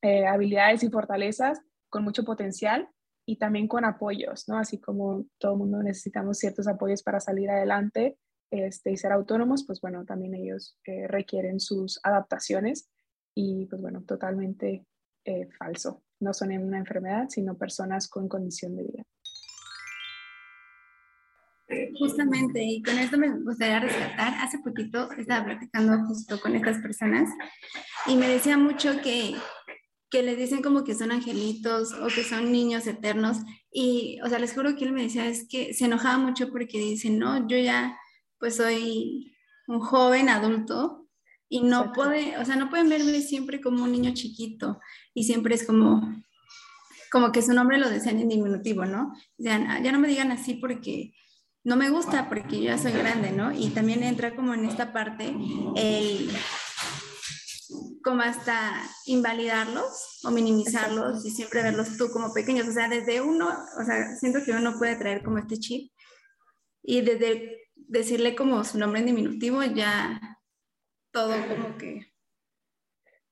eh, 0.00 0.26
habilidades 0.26 0.84
y 0.84 0.90
fortalezas, 0.90 1.60
con 1.88 2.04
mucho 2.04 2.24
potencial 2.24 2.88
y 3.26 3.36
también 3.38 3.66
con 3.66 3.84
apoyos, 3.84 4.48
¿no? 4.48 4.58
Así 4.58 4.78
como 4.78 5.24
todo 5.38 5.54
el 5.54 5.58
mundo 5.58 5.82
necesitamos 5.82 6.38
ciertos 6.38 6.68
apoyos 6.68 7.02
para 7.02 7.18
salir 7.18 7.50
adelante 7.50 8.16
este, 8.50 8.92
y 8.92 8.96
ser 8.96 9.12
autónomos, 9.12 9.64
pues 9.66 9.80
bueno, 9.80 10.04
también 10.04 10.34
ellos 10.34 10.78
eh, 10.84 11.06
requieren 11.08 11.60
sus 11.60 12.00
adaptaciones 12.02 12.88
y 13.34 13.66
pues 13.66 13.80
bueno, 13.82 14.02
totalmente 14.02 14.86
eh, 15.24 15.48
falso. 15.58 16.02
No 16.20 16.32
son 16.32 16.56
una 16.56 16.78
enfermedad, 16.78 17.28
sino 17.28 17.58
personas 17.58 18.08
con 18.08 18.28
condición 18.28 18.76
de 18.76 18.84
vida. 18.84 19.02
Justamente, 21.98 22.62
y 22.62 22.80
con 22.80 22.96
esto 22.96 23.18
me 23.18 23.28
gustaría 23.40 23.80
rescatar, 23.80 24.34
hace 24.40 24.60
poquito 24.60 25.10
estaba 25.12 25.46
platicando 25.46 26.06
justo 26.06 26.40
con 26.40 26.54
estas 26.54 26.78
personas 26.78 27.28
y 28.06 28.14
me 28.14 28.28
decía 28.28 28.56
mucho 28.56 29.00
que, 29.02 29.34
que 30.08 30.22
les 30.22 30.38
dicen 30.38 30.62
como 30.62 30.84
que 30.84 30.94
son 30.94 31.10
angelitos 31.10 31.92
o 31.94 32.06
que 32.06 32.22
son 32.22 32.52
niños 32.52 32.86
eternos 32.86 33.38
y, 33.72 34.20
o 34.22 34.28
sea, 34.28 34.38
les 34.38 34.54
juro 34.54 34.76
que 34.76 34.84
él 34.84 34.92
me 34.92 35.02
decía, 35.02 35.26
es 35.26 35.48
que 35.48 35.74
se 35.74 35.86
enojaba 35.86 36.18
mucho 36.18 36.50
porque 36.50 36.78
dicen, 36.78 37.18
no, 37.18 37.48
yo 37.48 37.58
ya 37.58 37.98
pues 38.38 38.56
soy 38.56 39.36
un 39.66 39.80
joven 39.80 40.28
adulto 40.28 41.08
y 41.48 41.60
no 41.60 41.92
puede, 41.92 42.38
o 42.38 42.44
sea, 42.44 42.56
no 42.56 42.70
pueden 42.70 42.88
verme 42.88 43.20
siempre 43.20 43.60
como 43.60 43.84
un 43.84 43.92
niño 43.92 44.12
chiquito 44.14 44.80
y 45.14 45.24
siempre 45.24 45.54
es 45.54 45.66
como, 45.66 46.22
como 47.10 47.32
que 47.32 47.42
su 47.42 47.52
nombre 47.52 47.78
lo 47.78 47.88
desean 47.88 48.18
en 48.18 48.28
diminutivo, 48.28 48.84
¿no? 48.84 49.12
ya 49.38 49.58
no 49.58 49.98
me 49.98 50.08
digan 50.08 50.32
así 50.32 50.54
porque 50.54 51.14
no 51.66 51.74
me 51.74 51.90
gusta 51.90 52.28
porque 52.28 52.58
yo 52.58 52.66
ya 52.66 52.78
soy 52.78 52.92
grande, 52.92 53.32
¿no? 53.32 53.50
Y 53.52 53.70
también 53.70 54.04
entra 54.04 54.36
como 54.36 54.54
en 54.54 54.64
esta 54.66 54.92
parte 54.92 55.34
el 55.74 56.30
como 58.04 58.22
hasta 58.22 58.88
invalidarlos 59.06 60.20
o 60.22 60.30
minimizarlos 60.30 61.26
y 61.26 61.32
siempre 61.32 61.64
verlos 61.64 61.96
tú 61.96 62.08
como 62.12 62.32
pequeños. 62.32 62.68
O 62.68 62.72
sea, 62.72 62.88
desde 62.88 63.20
uno, 63.20 63.48
o 63.48 63.84
sea, 63.84 64.14
siento 64.16 64.44
que 64.44 64.52
uno 64.52 64.78
puede 64.78 64.94
traer 64.94 65.24
como 65.24 65.38
este 65.38 65.58
chip 65.58 65.90
y 66.84 67.00
desde 67.00 67.65
decirle 67.88 68.34
como 68.34 68.62
su 68.64 68.78
nombre 68.78 69.00
en 69.00 69.06
diminutivo, 69.06 69.62
ya 69.62 70.38
todo 71.12 71.34
como 71.48 71.76
que... 71.76 72.12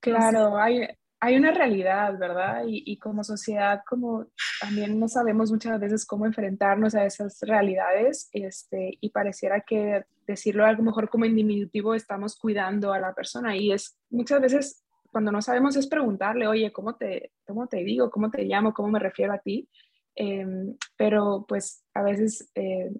Claro, 0.00 0.58
hay, 0.58 0.86
hay 1.20 1.36
una 1.36 1.52
realidad, 1.52 2.18
¿verdad? 2.18 2.64
Y, 2.66 2.82
y, 2.84 2.98
como 2.98 3.24
sociedad, 3.24 3.80
como 3.88 4.26
también 4.60 5.00
no 5.00 5.08
sabemos 5.08 5.50
muchas 5.50 5.80
veces 5.80 6.04
cómo 6.04 6.26
enfrentarnos 6.26 6.94
a 6.94 7.06
esas 7.06 7.38
realidades, 7.40 8.28
este, 8.32 8.98
y 9.00 9.10
pareciera 9.10 9.62
que 9.62 10.04
decirlo 10.26 10.64
algo 10.64 10.82
mejor 10.82 11.08
como 11.08 11.24
en 11.24 11.36
diminutivo 11.36 11.94
estamos 11.94 12.36
cuidando 12.36 12.92
a 12.92 12.98
la 12.98 13.14
persona 13.14 13.56
y 13.56 13.72
es 13.72 13.98
muchas 14.10 14.40
veces 14.40 14.84
cuando 15.10 15.30
no 15.30 15.40
sabemos 15.42 15.76
es 15.76 15.86
preguntarle, 15.86 16.48
oye, 16.48 16.72
¿cómo 16.72 16.96
te, 16.96 17.30
cómo 17.46 17.68
te 17.68 17.84
digo? 17.84 18.10
¿Cómo 18.10 18.30
te 18.30 18.44
llamo? 18.44 18.74
¿Cómo 18.74 18.88
me 18.88 18.98
refiero 18.98 19.32
a 19.32 19.38
ti? 19.38 19.68
Em, 20.16 20.76
pero 20.96 21.44
pues 21.46 21.84
a 21.94 22.02
veces 22.02 22.50
eh, 22.56 22.90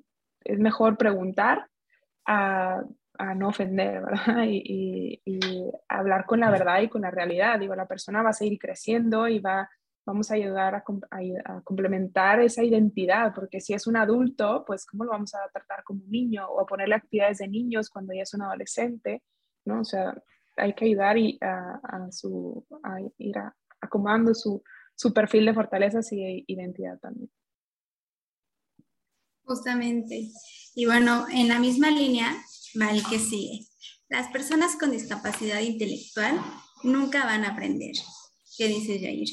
es 0.45 0.59
mejor 0.59 0.97
preguntar 0.97 1.69
a, 2.27 2.83
a 3.19 3.35
no 3.35 3.49
ofender, 3.49 4.03
¿verdad? 4.03 4.45
Y, 4.47 5.21
y, 5.25 5.41
hablar 5.89 6.27
con 6.27 6.41
la 6.41 6.51
verdad 6.51 6.81
y 6.81 6.89
con 6.89 7.03
la 7.03 7.11
realidad. 7.11 7.59
Digo, 7.59 7.75
la 7.75 7.87
persona 7.87 8.23
va 8.23 8.31
a 8.31 8.35
seguir 8.35 8.59
creciendo 8.59 9.29
y 9.29 9.39
va, 9.39 9.69
vamos 10.07 10.31
a 10.31 10.35
ayudar 10.35 10.75
a, 10.75 10.85
a, 11.45 11.61
complementar 11.63 12.41
esa 12.41 12.63
identidad, 12.63 13.33
porque 13.35 13.61
si 13.61 13.75
es 13.75 13.87
un 13.87 13.97
adulto, 13.97 14.65
pues 14.67 14.87
¿cómo 14.87 15.05
lo 15.05 15.13
vamos 15.13 15.35
a 15.35 15.49
tratar 15.53 15.85
como 15.85 16.05
un 16.05 16.11
niño 16.11 16.47
o 16.47 16.61
a 16.61 16.67
ponerle 16.67 16.97
actividades 16.97 17.39
de 17.39 17.49
niños 17.49 17.91
cuando 17.91 18.13
ya 18.13 18.23
es 18.23 18.35
un 18.35 18.43
adolescente? 18.43 19.23
¿no? 19.65 19.81
O 19.81 19.85
sea, 19.85 20.15
hay 20.57 20.75
que 20.75 20.87
ayudar 20.87 21.19
y 21.19 21.39
a, 21.41 21.81
a 21.83 22.13
su, 22.13 22.67
a 22.83 23.01
ir 23.19 23.37
acomodando 23.81 24.35
su, 24.35 24.63
su 24.95 25.13
perfil 25.13 25.47
de 25.47 25.55
fortalezas 25.55 26.13
y 26.13 26.45
identidad 26.47 26.99
también. 26.99 27.31
Justamente. 29.45 30.31
Y 30.75 30.87
bueno, 30.87 31.27
en 31.31 31.49
la 31.49 31.59
misma 31.59 31.91
línea 31.91 32.35
va 32.81 32.91
el 32.91 33.05
que 33.05 33.19
sigue. 33.19 33.67
Las 34.09 34.31
personas 34.31 34.77
con 34.77 34.91
discapacidad 34.91 35.61
intelectual 35.61 36.41
nunca 36.83 37.25
van 37.25 37.45
a 37.45 37.51
aprender. 37.51 37.95
¿Qué 38.57 38.69
dice 38.69 38.99
Jair? 39.01 39.29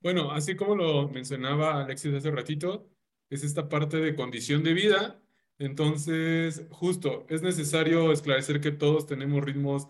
Bueno, 0.00 0.30
así 0.30 0.56
como 0.56 0.74
lo 0.76 1.08
mencionaba 1.08 1.82
Alexis 1.82 2.14
hace 2.14 2.30
ratito, 2.30 2.88
es 3.30 3.42
esta 3.42 3.68
parte 3.68 3.98
de 3.98 4.14
condición 4.14 4.62
de 4.62 4.72
vida. 4.72 5.20
Entonces, 5.58 6.62
justo, 6.70 7.26
es 7.28 7.42
necesario 7.42 8.12
esclarecer 8.12 8.60
que 8.60 8.70
todos 8.70 9.06
tenemos 9.06 9.44
ritmos 9.44 9.88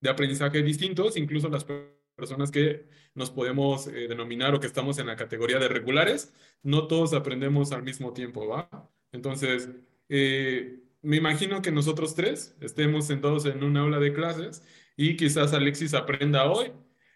de 0.00 0.10
aprendizaje 0.10 0.62
distintos, 0.62 1.16
incluso 1.16 1.48
las 1.48 1.64
personas 1.64 2.01
que 2.50 2.86
nos 3.14 3.30
podemos 3.30 3.86
eh, 3.86 4.06
denominar 4.08 4.54
o 4.54 4.60
que 4.60 4.66
estamos 4.66 4.98
en 4.98 5.06
la 5.06 5.16
categoría 5.16 5.58
de 5.58 5.68
regulares, 5.68 6.32
no 6.62 6.86
todos 6.86 7.12
aprendemos 7.14 7.72
al 7.72 7.82
mismo 7.82 8.12
tiempo, 8.12 8.46
¿va? 8.46 8.68
Entonces, 9.12 9.68
eh, 10.08 10.80
me 11.02 11.16
imagino 11.16 11.62
que 11.62 11.70
nosotros 11.70 12.14
tres 12.14 12.56
estemos 12.60 13.06
sentados 13.06 13.44
en 13.46 13.62
una 13.62 13.80
aula 13.80 13.98
de 13.98 14.12
clases 14.12 14.62
y 14.96 15.16
quizás 15.16 15.52
Alexis 15.52 15.94
aprenda 15.94 16.50
hoy, 16.50 16.72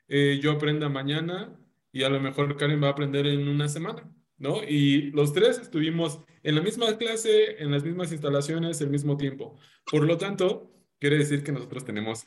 eh, 0.08 0.38
yo 0.42 0.52
aprenda 0.52 0.88
mañana 0.88 1.58
y 1.92 2.02
a 2.02 2.08
lo 2.10 2.20
mejor 2.20 2.56
Karen 2.56 2.82
va 2.82 2.88
a 2.88 2.90
aprender 2.90 3.26
en 3.26 3.48
una 3.48 3.68
semana, 3.68 4.10
¿no? 4.38 4.62
Y 4.62 5.10
los 5.12 5.32
tres 5.32 5.58
estuvimos 5.58 6.20
en 6.42 6.54
la 6.54 6.62
misma 6.62 6.96
clase, 6.98 7.62
en 7.62 7.70
las 7.70 7.84
mismas 7.84 8.12
instalaciones, 8.12 8.80
el 8.80 8.90
mismo 8.90 9.16
tiempo. 9.16 9.58
Por 9.90 10.04
lo 10.04 10.18
tanto, 10.18 10.70
quiere 10.98 11.18
decir 11.18 11.42
que 11.42 11.52
nosotros 11.52 11.84
tenemos 11.84 12.26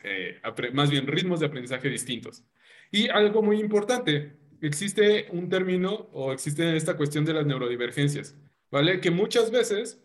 más 0.74 0.90
bien 0.90 1.08
ritmos 1.08 1.40
de 1.40 1.46
aprendizaje 1.46 1.90
distintos. 1.90 2.44
Y 2.92 3.10
algo 3.10 3.42
muy 3.42 3.60
importante, 3.60 4.40
existe 4.62 5.28
un 5.32 5.50
término 5.50 6.10
o 6.12 6.32
existe 6.32 6.76
esta 6.76 6.98
cuestión 6.98 7.26
de 7.26 7.34
las 7.34 7.46
neurodivergencias, 7.46 8.36
¿vale? 8.72 9.00
Que 9.00 9.12
muchas 9.12 9.52
veces 9.52 10.02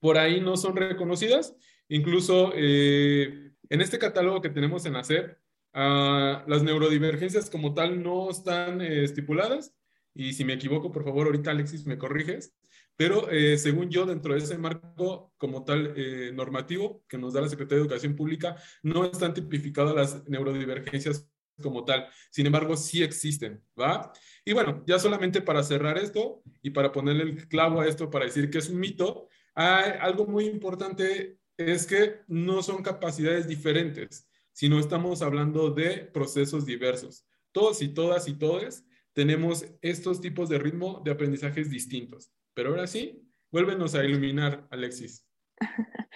por 0.00 0.18
ahí 0.18 0.40
no 0.40 0.56
son 0.56 0.76
reconocidas. 0.76 1.56
Incluso 1.88 2.52
eh, 2.54 3.52
en 3.68 3.80
este 3.80 3.98
catálogo 3.98 4.40
que 4.40 4.50
tenemos 4.50 4.86
en 4.86 4.94
la 4.94 5.04
SEP, 5.04 5.36
ah, 5.72 6.44
las 6.46 6.62
neurodivergencias 6.62 7.50
como 7.50 7.74
tal 7.74 8.02
no 8.02 8.30
están 8.30 8.80
eh, 8.80 9.04
estipuladas. 9.04 9.74
Y 10.14 10.32
si 10.32 10.44
me 10.44 10.54
equivoco, 10.54 10.92
por 10.92 11.04
favor, 11.04 11.26
ahorita 11.26 11.50
Alexis 11.50 11.86
me 11.86 11.98
corriges. 11.98 12.54
Pero 12.96 13.28
eh, 13.30 13.58
según 13.58 13.90
yo, 13.90 14.06
dentro 14.06 14.32
de 14.32 14.38
ese 14.38 14.56
marco 14.56 15.34
como 15.36 15.64
tal 15.64 15.94
normativo 16.34 17.04
que 17.08 17.18
nos 17.18 17.34
da 17.34 17.42
la 17.42 17.48
Secretaría 17.50 17.76
de 17.76 17.82
Educación 17.82 18.16
Pública, 18.16 18.56
no 18.82 19.04
están 19.04 19.34
tipificadas 19.34 19.94
las 19.94 20.28
neurodivergencias 20.28 21.28
como 21.62 21.84
tal. 21.84 22.08
Sin 22.30 22.46
embargo, 22.46 22.76
sí 22.76 23.02
existen, 23.02 23.62
¿va? 23.78 24.12
Y 24.44 24.52
bueno, 24.52 24.82
ya 24.86 24.98
solamente 24.98 25.40
para 25.40 25.62
cerrar 25.62 25.98
esto 25.98 26.42
y 26.62 26.70
para 26.70 26.92
ponerle 26.92 27.22
el 27.24 27.48
clavo 27.48 27.80
a 27.80 27.86
esto, 27.86 28.10
para 28.10 28.24
decir 28.24 28.50
que 28.50 28.58
es 28.58 28.68
un 28.68 28.78
mito, 28.78 29.28
hay, 29.54 29.92
algo 30.00 30.26
muy 30.26 30.44
importante 30.44 31.38
es 31.56 31.86
que 31.86 32.20
no 32.26 32.62
son 32.62 32.82
capacidades 32.82 33.48
diferentes, 33.48 34.28
sino 34.52 34.78
estamos 34.78 35.22
hablando 35.22 35.70
de 35.70 36.04
procesos 36.12 36.66
diversos. 36.66 37.26
Todos 37.52 37.80
y 37.80 37.88
todas 37.88 38.28
y 38.28 38.34
todos 38.34 38.84
tenemos 39.14 39.66
estos 39.80 40.20
tipos 40.20 40.48
de 40.50 40.58
ritmo 40.58 41.00
de 41.04 41.10
aprendizajes 41.10 41.70
distintos. 41.70 42.30
Pero 42.52 42.70
ahora 42.70 42.86
sí, 42.86 43.22
vuélvenos 43.50 43.94
a 43.94 44.04
iluminar, 44.04 44.66
Alexis. 44.70 45.26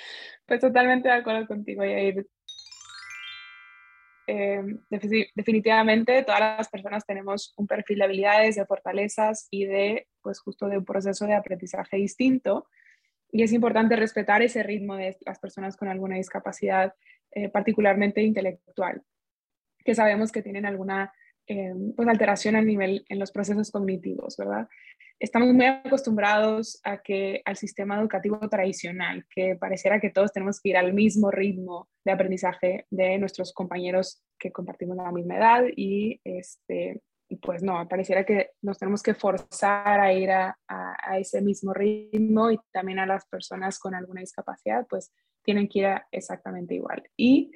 Pues 0.47 0.63
totalmente 0.63 1.09
de 1.09 1.15
acuerdo 1.15 1.47
contigo, 1.47 1.85
Yair. 1.85 2.27
Eh, 4.33 4.63
definitivamente 5.35 6.23
todas 6.23 6.39
las 6.41 6.69
personas 6.69 7.05
tenemos 7.05 7.53
un 7.57 7.67
perfil 7.67 7.99
de 7.99 8.05
habilidades, 8.05 8.55
de 8.55 8.65
fortalezas 8.65 9.49
y 9.51 9.65
de, 9.65 10.07
pues 10.23 10.39
justo 10.39 10.69
de 10.69 10.79
un 10.79 10.85
proceso 10.85 11.27
de 11.27 11.35
aprendizaje 11.35 11.97
distinto. 11.97 12.69
Y 13.33 13.43
es 13.43 13.53
importante 13.53 13.97
respetar 13.97 14.41
ese 14.41 14.63
ritmo 14.63 14.95
de 14.95 15.17
las 15.27 15.41
personas 15.41 15.77
con 15.77 15.89
alguna 15.89 16.15
discapacidad, 16.15 16.95
eh, 17.33 17.49
particularmente 17.49 18.23
intelectual, 18.23 19.03
que 19.85 19.97
sabemos 19.97 20.31
que 20.31 20.43
tienen 20.43 20.65
alguna 20.65 21.13
eh, 21.47 21.75
pues 21.97 22.09
alteración 22.09 22.57
a 22.57 22.63
nivel 22.63 23.05
en 23.09 23.19
los 23.19 23.33
procesos 23.33 23.71
cognitivos, 23.71 24.37
¿verdad? 24.37 24.69
estamos 25.21 25.53
muy 25.53 25.67
acostumbrados 25.67 26.81
a 26.83 27.03
que 27.03 27.43
al 27.45 27.57
sistema 27.57 28.01
educativo 28.01 28.41
tradicional, 28.49 29.27
que 29.29 29.55
pareciera 29.55 30.01
que 30.01 30.11
todos 30.11 30.33
tenemos 30.33 30.61
que 30.61 30.71
ir 30.71 30.77
al 30.79 30.95
mismo 30.95 31.31
ritmo 31.31 31.89
de 32.05 32.13
aprendizaje 32.13 32.87
de 32.91 33.19
nuestros 33.19 33.53
compañeros 33.53 34.25
que 34.39 34.51
compartimos 34.51 34.97
la 34.97 35.13
misma 35.13 35.37
edad 35.37 35.65
y 35.77 36.21
este 36.25 37.03
pues 37.43 37.63
no, 37.63 37.87
pareciera 37.87 38.25
que 38.25 38.51
nos 38.61 38.77
tenemos 38.77 39.05
que 39.05 39.15
forzar 39.15 40.01
a 40.01 40.13
ir 40.13 40.33
a, 40.33 40.57
ese 41.17 41.41
mismo 41.41 41.73
ritmo 41.73 42.51
y 42.51 42.59
también 42.73 42.99
a 42.99 43.07
las 43.07 43.25
personas 43.27 43.79
con 43.79 43.95
alguna 43.95 44.21
discapacidad 44.21 44.85
pues 44.89 45.13
tienen 45.45 45.69
que 45.69 45.79
ir 45.81 45.89
exactamente 46.11 46.75
igual. 46.75 47.05
Y 47.17 47.53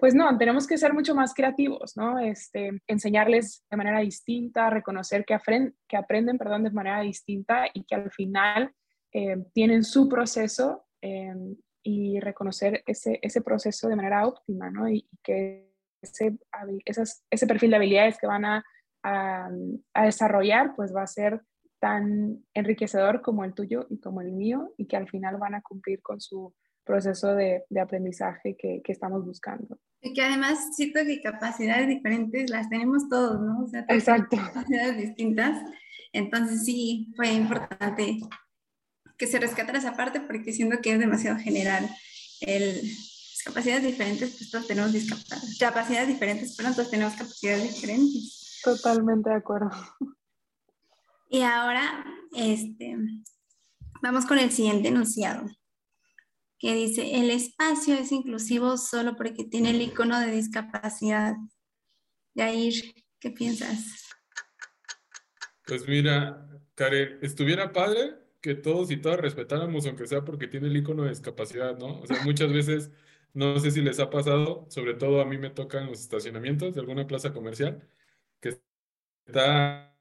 pues 0.00 0.14
no, 0.14 0.36
tenemos 0.38 0.66
que 0.66 0.78
ser 0.78 0.94
mucho 0.94 1.14
más 1.14 1.34
creativos, 1.34 1.96
¿no? 1.96 2.18
Este, 2.18 2.80
enseñarles 2.86 3.64
de 3.70 3.76
manera 3.76 4.00
distinta, 4.00 4.70
reconocer 4.70 5.24
que, 5.24 5.34
aprenden 5.34 6.38
perdón, 6.38 6.64
de 6.64 6.70
manera 6.70 7.00
distinta 7.02 7.66
y 7.72 7.84
que 7.84 7.94
al 7.94 8.10
final 8.10 8.72
eh, 9.12 9.36
tienen 9.52 9.84
su 9.84 10.08
proceso 10.08 10.86
eh, 11.02 11.34
y 11.82 12.20
reconocer 12.20 12.82
ese, 12.86 13.42
proceso 13.42 13.88
de 13.88 13.96
manera 13.96 14.26
óptima, 14.26 14.70
¿no? 14.70 14.88
Y, 14.88 15.08
que 15.22 15.70
ese, 16.02 16.38
perfil 17.46 17.70
de 17.70 17.76
habilidades 17.76 18.18
que 18.18 18.26
van 18.26 18.44
a, 18.44 18.64
desarrollar, 19.94 20.74
pues 20.76 20.94
va 20.94 21.02
a 21.02 21.06
ser 21.06 21.40
tan 21.78 22.44
enriquecedor 22.52 23.22
como 23.22 23.44
el 23.44 23.54
tuyo 23.54 23.86
y 23.88 23.98
como 23.98 24.20
el 24.20 24.32
mío 24.32 24.74
y 24.76 24.86
que 24.86 24.96
al 24.96 25.08
final 25.08 25.38
van 25.38 25.54
a 25.54 25.62
cumplir 25.62 26.02
con 26.02 26.20
su 26.20 26.54
proceso 26.84 27.34
de, 27.34 27.64
aprendizaje 27.80 28.56
que, 28.56 28.82
estamos 28.86 29.24
buscando. 29.24 29.78
Y 30.02 30.14
que 30.14 30.22
además 30.22 30.74
siento 30.74 31.00
que 31.04 31.20
capacidades 31.20 31.88
diferentes 31.88 32.48
las 32.48 32.68
tenemos 32.70 33.08
todos, 33.08 33.40
¿no? 33.40 33.64
O 33.64 33.68
sea, 33.68 33.84
Exacto. 33.88 34.36
capacidades 34.36 34.96
distintas. 34.96 35.62
Entonces 36.12 36.64
sí, 36.64 37.12
fue 37.16 37.32
importante 37.32 38.18
que 39.18 39.26
se 39.26 39.38
rescatara 39.38 39.78
esa 39.78 39.96
parte 39.96 40.20
porque 40.20 40.52
siento 40.52 40.78
que 40.80 40.92
es 40.92 40.98
demasiado 40.98 41.38
general. 41.38 41.88
El, 42.40 42.80
capacidades 43.44 43.84
diferentes, 43.84 44.36
pues 44.36 44.50
todos 44.50 44.66
tenemos 44.66 44.92
discapacidades. 44.92 45.58
Capacidades 45.58 46.08
diferentes, 46.08 46.56
pero 46.56 46.72
todos 46.72 46.90
tenemos 46.90 47.14
capacidades 47.14 47.74
diferentes. 47.74 48.60
Totalmente 48.64 49.28
de 49.28 49.36
acuerdo. 49.36 49.70
Y 51.28 51.42
ahora, 51.42 52.04
este, 52.34 52.96
vamos 54.02 54.24
con 54.24 54.38
el 54.38 54.50
siguiente 54.50 54.88
enunciado 54.88 55.44
que 56.60 56.74
dice, 56.74 57.18
el 57.18 57.30
espacio 57.30 57.94
es 57.94 58.12
inclusivo 58.12 58.76
solo 58.76 59.16
porque 59.16 59.44
tiene 59.44 59.70
el 59.70 59.80
icono 59.80 60.20
de 60.20 60.30
discapacidad. 60.30 61.34
Yair, 62.34 62.74
¿qué 63.18 63.30
piensas? 63.30 64.10
Pues 65.66 65.88
mira, 65.88 66.46
Karen, 66.74 67.18
estuviera 67.22 67.72
padre 67.72 68.14
que 68.42 68.54
todos 68.54 68.90
y 68.90 68.98
todas 68.98 69.18
respetáramos, 69.18 69.86
aunque 69.86 70.06
sea 70.06 70.22
porque 70.22 70.48
tiene 70.48 70.68
el 70.68 70.76
icono 70.76 71.04
de 71.04 71.08
discapacidad, 71.08 71.78
¿no? 71.78 71.98
O 72.00 72.06
sea, 72.06 72.22
muchas 72.24 72.52
veces, 72.52 72.90
no 73.32 73.58
sé 73.58 73.70
si 73.70 73.80
les 73.80 73.98
ha 73.98 74.10
pasado, 74.10 74.66
sobre 74.68 74.92
todo 74.92 75.22
a 75.22 75.24
mí 75.24 75.38
me 75.38 75.48
tocan 75.48 75.86
los 75.86 76.00
estacionamientos 76.00 76.74
de 76.74 76.80
alguna 76.80 77.06
plaza 77.06 77.32
comercial, 77.32 77.88
que 78.38 78.60
está 79.26 79.96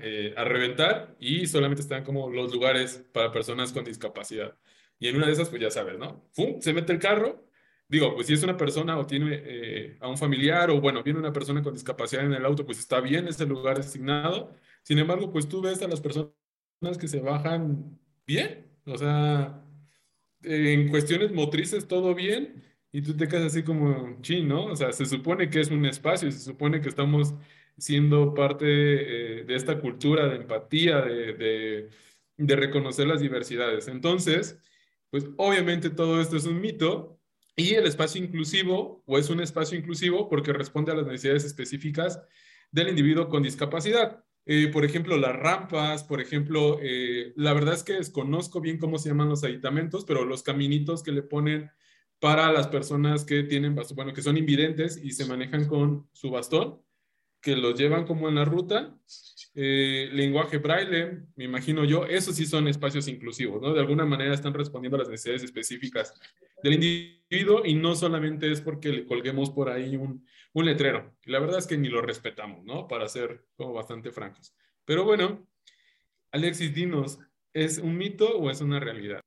eh, 0.00 0.32
a 0.36 0.44
reventar 0.44 1.16
y 1.18 1.48
solamente 1.48 1.82
están 1.82 2.04
como 2.04 2.30
los 2.30 2.52
lugares 2.52 3.04
para 3.12 3.32
personas 3.32 3.72
con 3.72 3.84
discapacidad. 3.84 4.56
Y 4.98 5.08
en 5.08 5.16
una 5.16 5.26
de 5.26 5.32
esas, 5.32 5.48
pues 5.48 5.62
ya 5.62 5.70
sabes, 5.70 5.98
¿no? 5.98 6.28
¡Fum! 6.32 6.60
Se 6.60 6.72
mete 6.72 6.92
el 6.92 6.98
carro. 6.98 7.44
Digo, 7.88 8.14
pues 8.14 8.26
si 8.26 8.34
es 8.34 8.42
una 8.42 8.56
persona 8.56 8.98
o 8.98 9.06
tiene 9.06 9.40
eh, 9.44 9.96
a 10.00 10.08
un 10.08 10.18
familiar 10.18 10.70
o 10.70 10.80
bueno, 10.80 11.02
viene 11.02 11.18
una 11.18 11.32
persona 11.32 11.62
con 11.62 11.72
discapacidad 11.74 12.24
en 12.24 12.34
el 12.34 12.44
auto, 12.44 12.66
pues 12.66 12.78
está 12.78 13.00
bien 13.00 13.28
ese 13.28 13.46
lugar 13.46 13.78
designado. 13.78 14.54
Sin 14.82 14.98
embargo, 14.98 15.32
pues 15.32 15.48
tú 15.48 15.62
ves 15.62 15.80
a 15.82 15.88
las 15.88 16.00
personas 16.00 16.32
que 17.00 17.08
se 17.08 17.20
bajan 17.20 17.98
bien, 18.26 18.66
o 18.84 18.98
sea, 18.98 19.64
en 20.42 20.88
cuestiones 20.88 21.32
motrices 21.32 21.88
todo 21.88 22.14
bien 22.14 22.62
y 22.92 23.02
tú 23.02 23.16
te 23.16 23.28
quedas 23.28 23.46
así 23.46 23.62
como 23.62 24.20
chin, 24.22 24.48
¿no? 24.48 24.66
O 24.66 24.76
sea, 24.76 24.92
se 24.92 25.06
supone 25.06 25.50
que 25.50 25.60
es 25.60 25.70
un 25.70 25.84
espacio, 25.86 26.30
se 26.30 26.40
supone 26.40 26.80
que 26.80 26.88
estamos 26.88 27.34
siendo 27.78 28.34
parte 28.34 28.66
eh, 29.40 29.44
de 29.44 29.54
esta 29.54 29.80
cultura 29.80 30.28
de 30.28 30.36
empatía, 30.36 31.00
de, 31.02 31.88
de, 32.36 32.56
reconocer 32.56 33.06
las 33.06 33.20
diversidades. 33.20 33.88
Entonces, 33.88 34.58
pues 35.10 35.26
obviamente 35.36 35.90
todo 35.90 36.20
esto 36.20 36.36
es 36.36 36.44
un 36.44 36.60
mito 36.60 37.18
y 37.56 37.74
el 37.74 37.86
espacio 37.86 38.22
inclusivo, 38.22 39.02
o 39.06 39.18
es 39.18 39.30
un 39.30 39.40
espacio 39.40 39.76
inclusivo 39.76 40.28
porque 40.28 40.52
responde 40.52 40.92
a 40.92 40.94
las 40.94 41.06
necesidades 41.06 41.44
específicas 41.44 42.20
del 42.70 42.88
individuo 42.88 43.28
con 43.28 43.42
discapacidad. 43.42 44.24
Eh, 44.46 44.68
por 44.68 44.84
ejemplo, 44.84 45.16
las 45.16 45.34
rampas, 45.34 46.04
por 46.04 46.20
ejemplo, 46.20 46.78
eh, 46.80 47.32
la 47.36 47.52
verdad 47.52 47.74
es 47.74 47.82
que 47.82 47.94
desconozco 47.94 48.60
bien 48.60 48.78
cómo 48.78 48.98
se 48.98 49.08
llaman 49.08 49.28
los 49.28 49.44
aditamentos, 49.44 50.04
pero 50.04 50.24
los 50.24 50.42
caminitos 50.42 51.02
que 51.02 51.12
le 51.12 51.22
ponen 51.22 51.70
para 52.20 52.52
las 52.52 52.68
personas 52.68 53.24
que 53.24 53.42
tienen, 53.42 53.76
bueno, 53.94 54.12
que 54.12 54.22
son 54.22 54.36
invidentes 54.36 54.96
y 54.96 55.12
se 55.12 55.26
manejan 55.26 55.66
con 55.66 56.08
su 56.12 56.30
bastón, 56.30 56.80
que 57.48 57.56
los 57.56 57.78
llevan 57.78 58.04
como 58.04 58.28
en 58.28 58.34
la 58.34 58.44
ruta. 58.44 58.94
Eh, 59.54 60.10
lenguaje 60.12 60.58
braille, 60.58 61.22
me 61.34 61.44
imagino 61.44 61.82
yo, 61.82 62.04
esos 62.04 62.36
sí 62.36 62.44
son 62.44 62.68
espacios 62.68 63.08
inclusivos, 63.08 63.62
¿no? 63.62 63.72
De 63.72 63.80
alguna 63.80 64.04
manera 64.04 64.34
están 64.34 64.52
respondiendo 64.52 64.96
a 64.96 64.98
las 64.98 65.08
necesidades 65.08 65.44
específicas 65.44 66.12
del 66.62 66.74
individuo 66.74 67.62
y 67.64 67.74
no 67.74 67.94
solamente 67.94 68.52
es 68.52 68.60
porque 68.60 68.90
le 68.90 69.06
colguemos 69.06 69.48
por 69.48 69.70
ahí 69.70 69.96
un, 69.96 70.26
un 70.52 70.64
letrero. 70.66 71.16
La 71.24 71.38
verdad 71.38 71.58
es 71.58 71.66
que 71.66 71.78
ni 71.78 71.88
lo 71.88 72.02
respetamos, 72.02 72.62
¿no? 72.66 72.86
Para 72.86 73.08
ser 73.08 73.46
como 73.56 73.72
bastante 73.72 74.10
francos. 74.10 74.54
Pero 74.84 75.06
bueno, 75.06 75.48
Alexis, 76.30 76.74
dinos, 76.74 77.18
¿es 77.54 77.78
un 77.78 77.96
mito 77.96 78.38
o 78.38 78.50
es 78.50 78.60
una 78.60 78.78
realidad? 78.78 79.22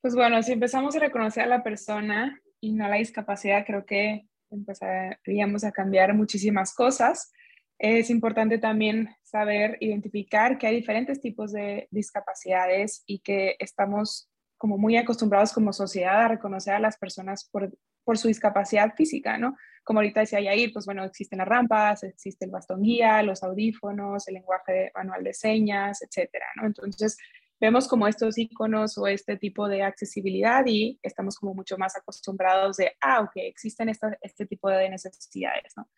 Pues 0.00 0.14
bueno, 0.14 0.42
si 0.42 0.52
empezamos 0.52 0.96
a 0.96 1.00
reconocer 1.00 1.44
a 1.44 1.48
la 1.48 1.62
persona 1.62 2.40
y 2.62 2.72
no 2.72 2.86
a 2.86 2.88
la 2.88 2.96
discapacidad, 2.96 3.66
creo 3.66 3.84
que 3.84 4.26
empezaríamos 4.50 5.64
a 5.64 5.72
cambiar 5.72 6.14
muchísimas 6.14 6.74
cosas. 6.74 7.32
Es 7.78 8.10
importante 8.10 8.58
también 8.58 9.10
saber 9.22 9.76
identificar 9.80 10.58
que 10.58 10.66
hay 10.66 10.76
diferentes 10.76 11.20
tipos 11.20 11.52
de 11.52 11.88
discapacidades 11.90 13.02
y 13.06 13.18
que 13.20 13.56
estamos 13.58 14.30
como 14.56 14.78
muy 14.78 14.96
acostumbrados 14.96 15.52
como 15.52 15.72
sociedad 15.72 16.24
a 16.24 16.28
reconocer 16.28 16.74
a 16.74 16.80
las 16.80 16.96
personas 16.96 17.48
por, 17.50 17.76
por 18.04 18.16
su 18.16 18.28
discapacidad 18.28 18.94
física, 18.94 19.36
¿no? 19.36 19.56
Como 19.84 20.00
ahorita 20.00 20.20
decía 20.20 20.40
Yair, 20.40 20.72
pues 20.72 20.86
bueno, 20.86 21.04
existen 21.04 21.38
las 21.38 21.48
rampas, 21.48 22.02
existe 22.02 22.46
el 22.46 22.50
bastón 22.50 22.82
guía, 22.82 23.22
los 23.22 23.42
audífonos, 23.42 24.26
el 24.28 24.34
lenguaje 24.34 24.90
manual 24.94 25.22
de 25.22 25.34
señas, 25.34 26.02
etcétera, 26.02 26.46
¿no? 26.56 26.66
Entonces, 26.66 27.18
vemos 27.60 27.88
como 27.88 28.06
estos 28.06 28.38
iconos 28.38 28.98
o 28.98 29.06
este 29.06 29.36
tipo 29.36 29.68
de 29.68 29.82
accesibilidad 29.82 30.64
y 30.66 30.98
estamos 31.02 31.36
como 31.38 31.54
mucho 31.54 31.78
más 31.78 31.96
acostumbrados 31.96 32.76
de, 32.76 32.92
ah, 33.00 33.20
ok, 33.20 33.32
existen 33.36 33.88
este 33.88 34.46
tipo 34.46 34.68
de 34.68 34.90
necesidades, 34.90 35.72
¿no? 35.76 35.88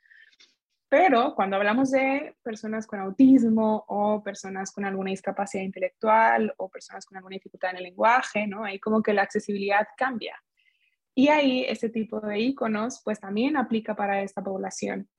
Pero 0.91 1.35
cuando 1.35 1.57
hablamos 1.57 1.91
de 1.91 2.37
personas 2.43 2.87
con 2.87 3.01
autismo 3.01 3.85
o 3.89 4.23
personas 4.23 4.73
con 4.73 4.87
alguna 4.87 5.11
discapacidad 5.11 5.63
intelectual 5.63 6.55
o 6.57 6.71
personas 6.71 7.05
con 7.05 7.19
alguna 7.19 7.35
dificultad 7.35 7.73
en 7.73 7.77
el 7.77 7.83
lenguaje, 7.85 8.47
¿no? 8.47 8.65
Ahí 8.65 8.81
como 8.81 9.03
que 9.03 9.13
la 9.13 9.23
accesibilidad 9.23 9.87
cambia. 9.99 10.43
Y 11.15 11.29
ahí 11.29 11.65
este 11.69 11.91
tipo 11.91 12.21
de 12.21 12.39
iconos 12.39 13.03
pues 13.05 13.21
también 13.21 13.59
aplica 13.59 13.95
para 13.95 14.23
esta 14.23 14.43
población. 14.43 15.11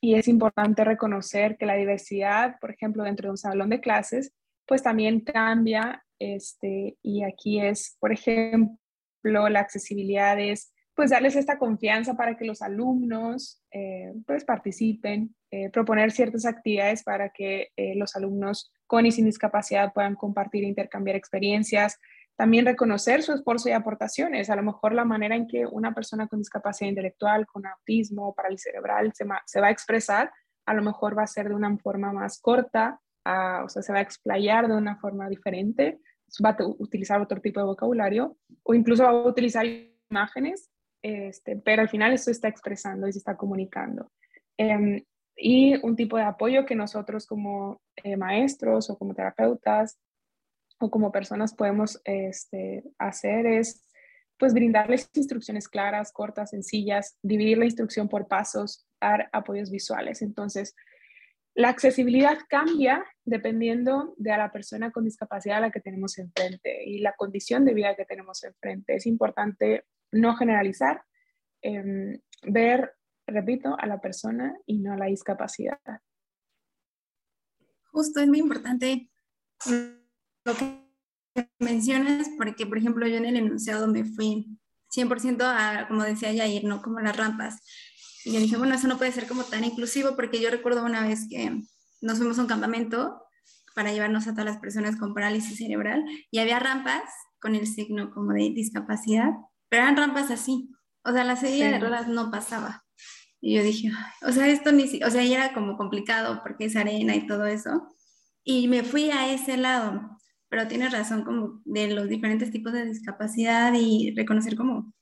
Y 0.00 0.14
es 0.14 0.26
importante 0.26 0.84
reconocer 0.84 1.58
que 1.58 1.66
la 1.66 1.74
diversidad, 1.74 2.58
por 2.58 2.70
ejemplo, 2.70 3.04
dentro 3.04 3.26
de 3.26 3.32
un 3.32 3.38
salón 3.38 3.68
de 3.68 3.80
clases, 3.80 4.32
pues 4.66 4.82
también 4.82 5.20
cambia, 5.20 6.04
este, 6.18 6.96
y 7.02 7.24
aquí 7.24 7.60
es, 7.60 7.96
por 7.98 8.12
ejemplo, 8.12 8.78
la 9.22 9.60
accesibilidad 9.60 10.38
es, 10.38 10.72
pues 10.94 11.10
darles 11.10 11.36
esta 11.36 11.58
confianza 11.58 12.14
para 12.14 12.36
que 12.36 12.44
los 12.44 12.62
alumnos, 12.62 13.62
eh, 13.70 14.12
pues 14.26 14.44
participen, 14.44 15.34
eh, 15.50 15.70
proponer 15.70 16.12
ciertas 16.12 16.44
actividades 16.44 17.02
para 17.02 17.30
que 17.30 17.68
eh, 17.76 17.94
los 17.96 18.14
alumnos 18.14 18.70
con 18.86 19.06
y 19.06 19.12
sin 19.12 19.24
discapacidad 19.24 19.92
puedan 19.92 20.14
compartir 20.14 20.64
e 20.64 20.68
intercambiar 20.68 21.16
experiencias, 21.16 21.98
también 22.36 22.66
reconocer 22.66 23.22
su 23.22 23.32
esfuerzo 23.32 23.68
y 23.68 23.72
aportaciones. 23.72 24.50
A 24.50 24.56
lo 24.56 24.62
mejor 24.62 24.94
la 24.94 25.04
manera 25.04 25.34
en 25.34 25.46
que 25.46 25.66
una 25.66 25.94
persona 25.94 26.28
con 26.28 26.40
discapacidad 26.40 26.90
intelectual, 26.90 27.46
con 27.46 27.66
autismo 27.66 28.28
o 28.28 28.34
parálisis 28.34 28.64
cerebral 28.64 29.12
se, 29.14 29.24
se, 29.46 29.60
va 29.60 29.68
a 29.68 29.70
expresar, 29.70 30.30
a 30.66 30.74
lo 30.74 30.82
mejor 30.82 31.16
va 31.16 31.22
a 31.22 31.26
ser 31.26 31.48
de 31.48 31.54
una 31.54 31.76
forma 31.78 32.12
más 32.12 32.40
corta, 32.40 33.00
o 33.24 33.68
sea, 33.68 33.82
se 33.82 33.92
va 33.92 33.98
a 33.98 34.02
explayar 34.02 34.68
de 34.68 34.74
una 34.74 34.96
forma 34.96 35.28
diferente, 35.28 36.00
va 36.44 36.50
a 36.50 36.64
utilizar 36.78 37.20
otro 37.20 37.40
tipo 37.40 37.60
de 37.60 37.66
vocabulario 37.66 38.36
o 38.62 38.74
incluso 38.74 39.04
va 39.04 39.10
a 39.10 39.26
utilizar 39.26 39.66
imágenes, 40.10 40.70
este, 41.02 41.56
pero 41.56 41.82
al 41.82 41.88
final 41.88 42.12
eso 42.12 42.30
está 42.30 42.48
expresando 42.48 43.06
y 43.06 43.12
se 43.12 43.18
está 43.18 43.36
comunicando. 43.36 44.10
Em, 44.56 45.02
y 45.36 45.74
un 45.84 45.96
tipo 45.96 46.16
de 46.16 46.24
apoyo 46.24 46.64
que 46.64 46.74
nosotros 46.74 47.26
como 47.26 47.80
eh, 47.96 48.16
maestros 48.16 48.90
o 48.90 48.98
como 48.98 49.14
terapeutas 49.14 49.98
o 50.78 50.90
como 50.90 51.10
personas 51.10 51.54
podemos 51.54 52.00
este, 52.04 52.84
hacer 52.98 53.46
es 53.46 53.84
pues 54.38 54.54
brindarles 54.54 55.08
instrucciones 55.14 55.68
claras, 55.68 56.12
cortas, 56.12 56.50
sencillas, 56.50 57.16
dividir 57.22 57.58
la 57.58 57.64
instrucción 57.64 58.08
por 58.08 58.26
pasos, 58.26 58.88
dar 59.00 59.28
apoyos 59.32 59.70
visuales. 59.70 60.20
Entonces, 60.20 60.74
la 61.54 61.68
accesibilidad 61.68 62.38
cambia 62.48 63.04
dependiendo 63.24 64.14
de 64.16 64.30
la 64.30 64.50
persona 64.50 64.90
con 64.90 65.04
discapacidad 65.04 65.58
a 65.58 65.60
la 65.60 65.70
que 65.70 65.80
tenemos 65.80 66.18
enfrente 66.18 66.84
y 66.84 66.98
la 66.98 67.14
condición 67.14 67.64
de 67.64 67.74
vida 67.74 67.94
que 67.94 68.06
tenemos 68.06 68.42
enfrente. 68.44 68.94
Es 68.94 69.06
importante 69.06 69.84
no 70.10 70.34
generalizar, 70.36 71.02
em, 71.60 72.20
ver, 72.42 72.94
repito, 73.26 73.76
a 73.78 73.86
la 73.86 74.00
persona 74.00 74.56
y 74.66 74.78
no 74.78 74.94
a 74.94 74.96
la 74.96 75.06
discapacidad. 75.06 75.78
Justo 77.90 78.20
es 78.20 78.28
muy 78.28 78.38
importante 78.38 79.10
lo 80.44 80.54
que 80.54 80.82
mencionas, 81.58 82.28
porque 82.38 82.66
por 82.66 82.78
ejemplo 82.78 83.06
yo 83.06 83.16
en 83.16 83.26
el 83.26 83.36
enunciado 83.36 83.86
me 83.88 84.04
fui 84.04 84.58
100% 84.88 85.44
a, 85.44 85.86
como 85.88 86.02
decía 86.04 86.32
Yair, 86.32 86.64
¿no? 86.64 86.82
Como 86.82 87.00
las 87.00 87.16
rampas. 87.16 87.60
Y 88.24 88.32
yo 88.32 88.40
dije, 88.40 88.56
bueno, 88.56 88.74
eso 88.74 88.88
no 88.88 88.98
puede 88.98 89.12
ser 89.12 89.26
como 89.26 89.44
tan 89.44 89.64
inclusivo 89.64 90.14
porque 90.16 90.40
yo 90.40 90.50
recuerdo 90.50 90.84
una 90.84 91.06
vez 91.06 91.26
que 91.28 91.62
nos 92.00 92.18
fuimos 92.18 92.38
a 92.38 92.42
un 92.42 92.48
campamento 92.48 93.22
para 93.74 93.92
llevarnos 93.92 94.26
a 94.26 94.32
todas 94.32 94.46
las 94.46 94.58
personas 94.58 94.96
con 94.96 95.14
parálisis 95.14 95.58
cerebral 95.58 96.04
y 96.30 96.38
había 96.38 96.58
rampas 96.58 97.02
con 97.40 97.54
el 97.54 97.66
signo 97.66 98.10
como 98.12 98.32
de 98.32 98.50
discapacidad, 98.50 99.30
pero 99.68 99.82
eran 99.82 99.96
rampas 99.96 100.30
así. 100.30 100.70
O 101.04 101.12
sea, 101.12 101.24
la 101.24 101.36
serie 101.36 101.68
de 101.68 101.78
ruedas 101.80 102.06
no 102.06 102.30
pasaba. 102.30 102.84
Y 103.40 103.56
yo 103.56 103.62
dije, 103.64 103.90
o 104.22 104.30
sea, 104.30 104.46
esto 104.46 104.70
ni 104.70 104.84
o 105.02 105.10
sea, 105.10 105.22
era 105.22 105.52
como 105.52 105.76
complicado 105.76 106.40
porque 106.42 106.66
es 106.66 106.76
arena 106.76 107.16
y 107.16 107.26
todo 107.26 107.46
eso. 107.46 107.88
Y 108.44 108.68
me 108.68 108.84
fui 108.84 109.10
a 109.10 109.32
ese 109.32 109.56
lado, 109.56 110.00
pero 110.48 110.68
tienes 110.68 110.92
razón 110.92 111.24
como 111.24 111.60
de 111.64 111.88
los 111.92 112.08
diferentes 112.08 112.52
tipos 112.52 112.72
de 112.72 112.86
discapacidad 112.86 113.72
y 113.74 114.14
reconocer 114.16 114.54
como 114.54 114.92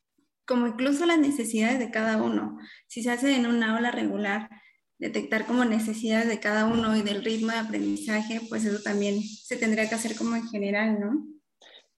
como 0.51 0.67
incluso 0.67 1.07
las 1.07 1.21
necesidades 1.21 1.79
de 1.79 1.93
cada 1.93 2.21
uno. 2.21 2.59
Si 2.89 3.05
se 3.05 3.13
hace 3.13 3.37
en 3.37 3.47
una 3.47 3.77
aula 3.77 3.93
regular, 3.93 4.51
detectar 4.99 5.47
como 5.47 5.65
necesidades 5.65 6.27
de 6.27 6.41
cada 6.41 6.67
uno 6.67 6.97
y 6.97 7.03
del 7.03 7.25
ritmo 7.25 7.53
de 7.53 7.59
aprendizaje, 7.59 8.41
pues 8.49 8.65
eso 8.65 8.83
también 8.83 9.23
se 9.23 9.57
tendría 9.57 9.89
que 9.89 9.95
hacer 9.95 10.17
como 10.17 10.35
en 10.35 10.49
general, 10.49 10.99
¿no? 10.99 11.25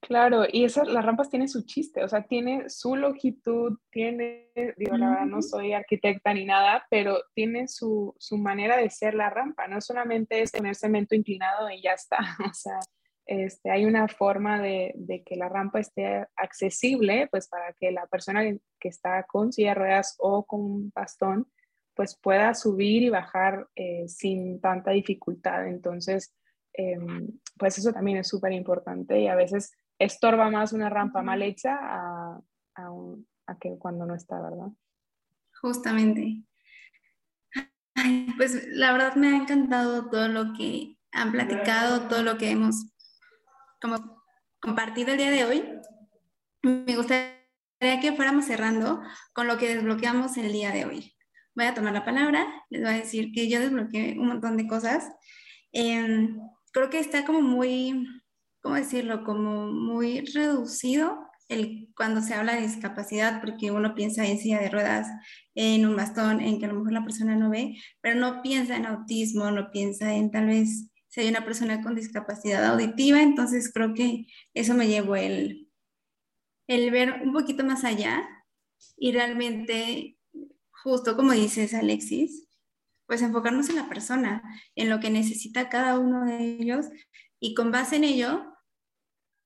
Claro, 0.02 0.44
y 0.52 0.64
esas, 0.64 0.86
las 0.86 1.02
rampas 1.02 1.30
tienen 1.30 1.48
su 1.48 1.64
chiste, 1.64 2.04
o 2.04 2.08
sea, 2.08 2.24
tiene 2.24 2.68
su 2.68 2.94
longitud, 2.94 3.78
tiene, 3.90 4.50
digo, 4.76 4.98
la 4.98 5.10
verdad 5.10 5.26
no 5.26 5.40
soy 5.40 5.72
arquitecta 5.72 6.34
ni 6.34 6.44
nada, 6.44 6.84
pero 6.90 7.22
tiene 7.34 7.68
su, 7.68 8.14
su 8.18 8.36
manera 8.36 8.76
de 8.76 8.90
ser 8.90 9.14
la 9.14 9.30
rampa, 9.30 9.66
no 9.66 9.80
solamente 9.80 10.42
es 10.42 10.52
tener 10.52 10.74
cemento 10.74 11.14
inclinado 11.14 11.70
y 11.70 11.80
ya 11.80 11.92
está, 11.92 12.18
o 12.50 12.52
sea, 12.52 12.80
este, 13.26 13.70
hay 13.70 13.84
una 13.84 14.08
forma 14.08 14.60
de, 14.60 15.22
que 15.24 15.36
la 15.36 15.48
rampa 15.48 15.80
esté 15.80 16.26
accesible, 16.36 17.28
pues 17.30 17.48
para 17.48 17.72
que 17.74 17.92
la 17.92 18.06
persona 18.06 18.42
que 18.42 18.88
está 18.88 19.24
con 19.24 19.52
silla 19.52 19.70
de 19.70 19.74
ruedas 19.76 20.16
o 20.18 20.44
con 20.44 20.60
un 20.60 20.92
bastón, 20.94 21.46
pues 21.94 22.18
pueda 22.18 22.54
subir 22.54 23.02
y 23.02 23.10
bajar 23.10 23.68
eh, 23.76 24.08
sin 24.08 24.60
tanta 24.60 24.90
dificultad. 24.92 25.68
Entonces, 25.68 26.34
em, 26.72 27.28
pues 27.58 27.78
eso 27.78 27.92
también 27.92 28.18
es 28.18 28.28
súper 28.28 28.52
importante 28.52 29.20
y 29.20 29.28
a 29.28 29.36
veces 29.36 29.72
estorba 29.98 30.50
más 30.50 30.72
una 30.72 30.88
rampa 30.88 31.22
mal 31.22 31.42
hecha 31.42 31.78
a, 31.80 32.40
que 33.60 33.76
cuando 33.78 34.06
no 34.06 34.14
está, 34.14 34.40
¿verdad? 34.40 34.68
Justamente. 35.60 36.42
pues 38.38 38.66
la 38.68 38.92
verdad 38.92 39.14
me 39.14 39.28
ha 39.28 39.36
encantado 39.36 40.08
todo 40.08 40.26
lo 40.28 40.54
que 40.54 40.96
han 41.12 41.30
platicado, 41.32 42.08
todo 42.08 42.22
lo 42.22 42.38
que 42.38 42.50
hemos 42.50 42.91
como 43.82 44.22
compartido 44.60 45.10
el 45.10 45.18
día 45.18 45.30
de 45.30 45.44
hoy. 45.44 45.64
Me 46.62 46.96
gustaría 46.96 48.00
que 48.00 48.12
fuéramos 48.14 48.46
cerrando 48.46 49.02
con 49.34 49.48
lo 49.48 49.58
que 49.58 49.74
desbloqueamos 49.74 50.36
el 50.36 50.52
día 50.52 50.70
de 50.70 50.86
hoy. 50.86 51.12
Voy 51.54 51.66
a 51.66 51.74
tomar 51.74 51.92
la 51.92 52.04
palabra, 52.04 52.46
les 52.70 52.80
voy 52.80 52.90
a 52.90 52.96
decir 52.96 53.32
que 53.32 53.50
yo 53.50 53.60
desbloqueé 53.60 54.16
un 54.18 54.28
montón 54.28 54.56
de 54.56 54.68
cosas. 54.68 55.10
Em, 55.72 56.38
creo 56.72 56.88
que 56.88 57.00
está 57.00 57.26
como 57.26 57.42
muy, 57.42 58.06
¿cómo 58.62 58.76
decirlo? 58.76 59.24
Como 59.24 59.66
muy 59.66 60.20
reducido 60.32 61.18
el, 61.48 61.92
cuando 61.96 62.22
se 62.22 62.34
habla 62.34 62.54
de 62.54 62.62
discapacidad, 62.62 63.40
porque 63.42 63.72
uno 63.72 63.94
piensa 63.94 64.24
en 64.24 64.38
silla 64.38 64.60
de 64.60 64.70
ruedas, 64.70 65.08
en 65.54 65.86
un 65.86 65.96
bastón, 65.96 66.40
en 66.40 66.58
que 66.58 66.66
a 66.66 66.68
lo 66.68 66.76
mejor 66.76 66.92
la 66.92 67.04
persona 67.04 67.36
no 67.36 67.50
ve, 67.50 67.76
pero 68.00 68.18
no 68.18 68.40
piensa 68.42 68.76
en 68.76 68.86
autismo, 68.86 69.50
no 69.50 69.70
piensa 69.70 70.14
en 70.14 70.30
tal 70.30 70.46
vez 70.46 70.91
hay 71.20 71.28
una 71.28 71.44
persona 71.44 71.82
con 71.82 71.94
discapacidad 71.94 72.64
auditiva, 72.64 73.22
entonces 73.22 73.70
creo 73.72 73.94
que 73.94 74.26
eso 74.54 74.74
me 74.74 74.88
llevó 74.88 75.16
el, 75.16 75.68
el 76.66 76.90
ver 76.90 77.20
un 77.24 77.32
poquito 77.32 77.64
más 77.64 77.84
allá 77.84 78.26
y 78.96 79.12
realmente, 79.12 80.18
justo 80.70 81.16
como 81.16 81.32
dices 81.32 81.74
Alexis, 81.74 82.48
pues 83.06 83.22
enfocarnos 83.22 83.68
en 83.68 83.76
la 83.76 83.88
persona, 83.88 84.42
en 84.74 84.88
lo 84.88 85.00
que 85.00 85.10
necesita 85.10 85.68
cada 85.68 85.98
uno 85.98 86.24
de 86.24 86.38
ellos 86.38 86.86
y 87.40 87.54
con 87.54 87.70
base 87.70 87.96
en 87.96 88.04
ello, 88.04 88.46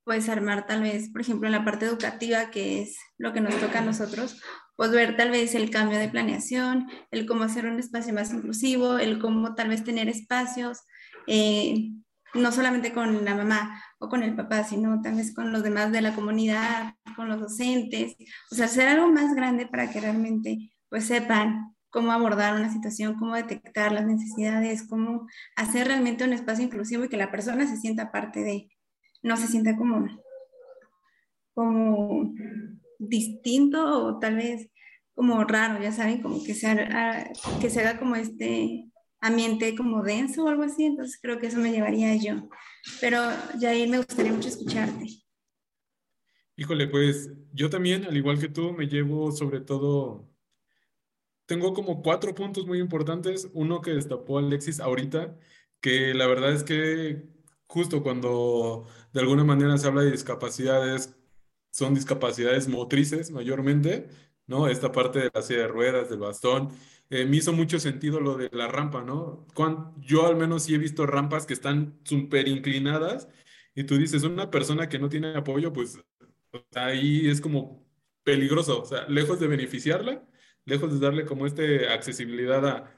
pues 0.05 0.29
armar 0.29 0.67
tal 0.67 0.83
vez, 0.83 1.11
por 1.11 1.23
ejemplo, 1.23 1.49
en 1.49 1.53
la 1.53 1.65
parte 1.65 1.87
educativa, 1.87 2.51
que 2.53 2.83
es 2.83 2.97
lo 3.19 3.33
que 3.33 3.41
nos 3.41 3.59
toca 3.59 3.81
a 3.81 3.85
nosotros, 3.85 4.41
pues 4.77 4.93
ver 4.93 5.17
tal 5.17 5.31
vez 5.31 5.57
el 5.57 5.71
cambio 5.71 5.99
de 5.99 6.09
planeación, 6.09 6.87
el 7.11 7.27
cómo 7.27 7.43
hacer 7.43 7.67
un 7.67 7.81
espacio 7.81 8.15
más 8.15 8.33
inclusivo, 8.33 8.99
el 8.99 9.19
cómo 9.19 9.57
tal 9.57 9.69
vez 9.69 9.83
tener 9.83 10.09
espacios, 10.09 10.79
eh, 11.27 11.93
no 12.35 12.53
solamente 12.53 12.93
con 12.93 13.25
la 13.25 13.35
mamá 13.35 13.83
o 13.99 14.09
con 14.09 14.23
el 14.23 14.35
papá, 14.35 14.65
sino 14.65 15.01
vez 15.01 15.35
con 15.35 15.53
los 15.53 15.63
demás 15.63 15.93
de 15.93 16.03
la 16.03 16.15
comunidad, 16.15 16.95
con 17.17 17.29
los 17.29 17.41
docentes, 17.41 18.17
o 18.51 18.55
sea, 18.55 18.67
hacer 18.67 18.89
algo 18.89 19.09
más 19.09 19.35
grande 19.35 19.67
para 19.67 19.91
que 19.91 20.01
realmente 20.01 20.71
pues 20.89 21.07
sepan 21.07 21.75
cómo 21.91 22.13
abordar 22.13 22.55
una 22.55 22.71
situación, 22.71 23.19
cómo 23.19 23.35
detectar 23.35 23.93
las 23.93 24.07
necesidades, 24.07 24.87
cómo 24.87 25.27
hacer 25.57 25.87
realmente 25.87 26.25
un 26.25 26.33
espacio 26.33 26.65
inclusivo 26.65 27.05
y 27.05 27.09
que 27.09 27.17
la 27.17 27.31
persona 27.31 27.67
se 27.67 27.79
sienta 27.79 28.13
parte 28.13 28.43
de, 28.43 28.69
no 29.23 29.37
se 29.37 29.47
sienta 29.47 29.77
como, 29.77 30.07
como 31.55 32.35
distinto 32.99 34.05
o 34.05 34.19
tal 34.19 34.37
vez 34.37 34.71
como 35.15 35.43
raro, 35.45 35.83
ya 35.83 35.93
saben, 35.93 36.21
como 36.21 36.45
que 36.45 36.53
se, 36.53 36.67
haga, 36.67 37.31
que 37.61 37.71
se 37.71 37.81
haga 37.81 37.99
como 37.99 38.17
este 38.17 38.91
ambiente 39.21 39.75
como 39.77 40.03
denso 40.03 40.45
o 40.45 40.49
algo 40.49 40.63
así, 40.63 40.85
entonces 40.85 41.19
creo 41.21 41.39
que 41.39 41.47
eso 41.49 41.59
me 41.59 41.73
llevaría 41.73 42.15
yo. 42.17 42.49
Pero 43.01 43.21
Jair, 43.61 43.89
me 43.89 43.99
gustaría 43.99 44.33
mucho 44.33 44.49
escucharte. 44.49 45.07
Híjole, 46.57 46.89
pues 46.89 47.31
yo 47.53 47.69
también, 47.69 48.05
al 48.05 48.17
igual 48.17 48.39
que 48.39 48.49
tú, 48.49 48.73
me 48.73 48.87
llevo 48.87 49.31
sobre 49.33 49.61
todo 49.61 50.27
tengo 51.47 51.73
como 51.75 52.03
cuatro 52.03 52.35
puntos 52.35 52.67
muy 52.67 52.81
importantes. 52.81 53.49
Uno 53.55 53.81
que 53.81 53.93
destapó 53.93 54.39
Alexis 54.39 54.81
ahorita, 54.81 55.39
que 55.81 56.13
la 56.15 56.27
verdad 56.27 56.53
es 56.53 56.65
que 56.65 57.29
justo 57.67 58.03
cuando 58.03 58.87
de 59.13 59.21
alguna 59.21 59.45
manera 59.45 59.79
se 59.79 59.87
habla 59.87 60.03
de 60.03 60.11
discapacidades, 60.11 61.17
son 61.71 61.95
discapacidades 61.95 62.69
motrices 62.69 63.31
mayormente, 63.31 64.09
¿no? 64.47 64.69
Esta 64.69 64.93
parte 64.93 65.21
de 65.21 65.31
la 65.33 65.43
silla 65.43 65.61
de 65.61 65.69
ruedas, 65.69 66.11
del 66.11 66.19
bastón. 66.19 66.71
Eh, 67.11 67.25
me 67.25 67.37
hizo 67.37 67.53
mucho 67.53 67.79
sentido 67.79 68.21
lo 68.21 68.37
de 68.37 68.51
la 68.53 68.69
rampa, 68.69 69.03
¿no? 69.03 69.47
yo 69.99 70.27
al 70.27 70.37
menos 70.37 70.65
sí 70.65 70.75
he 70.75 70.79
visto 70.79 71.07
rampas 71.07 71.47
que 71.47 71.55
están 71.55 72.01
súper 72.03 72.49
inclinadas 72.49 73.29
y 73.75 73.85
tú 73.85 73.97
dices, 73.97 74.25
una 74.25 74.51
persona 74.51 74.89
que 74.89 74.99
no 74.99 75.09
tiene 75.09 75.37
apoyo, 75.37 75.73
pues 75.73 76.01
ahí 76.75 77.29
es 77.29 77.41
como 77.41 77.87
peligroso, 78.25 78.83
o 78.83 78.85
sea, 78.87 79.07
lejos 79.09 79.39
de 79.39 79.47
beneficiarla, 79.47 80.27
lejos 80.65 80.93
de 80.93 80.99
darle 80.99 81.27
como 81.27 81.47
este 81.47 81.89
accesibilidad 81.91 82.67
a, 82.67 82.97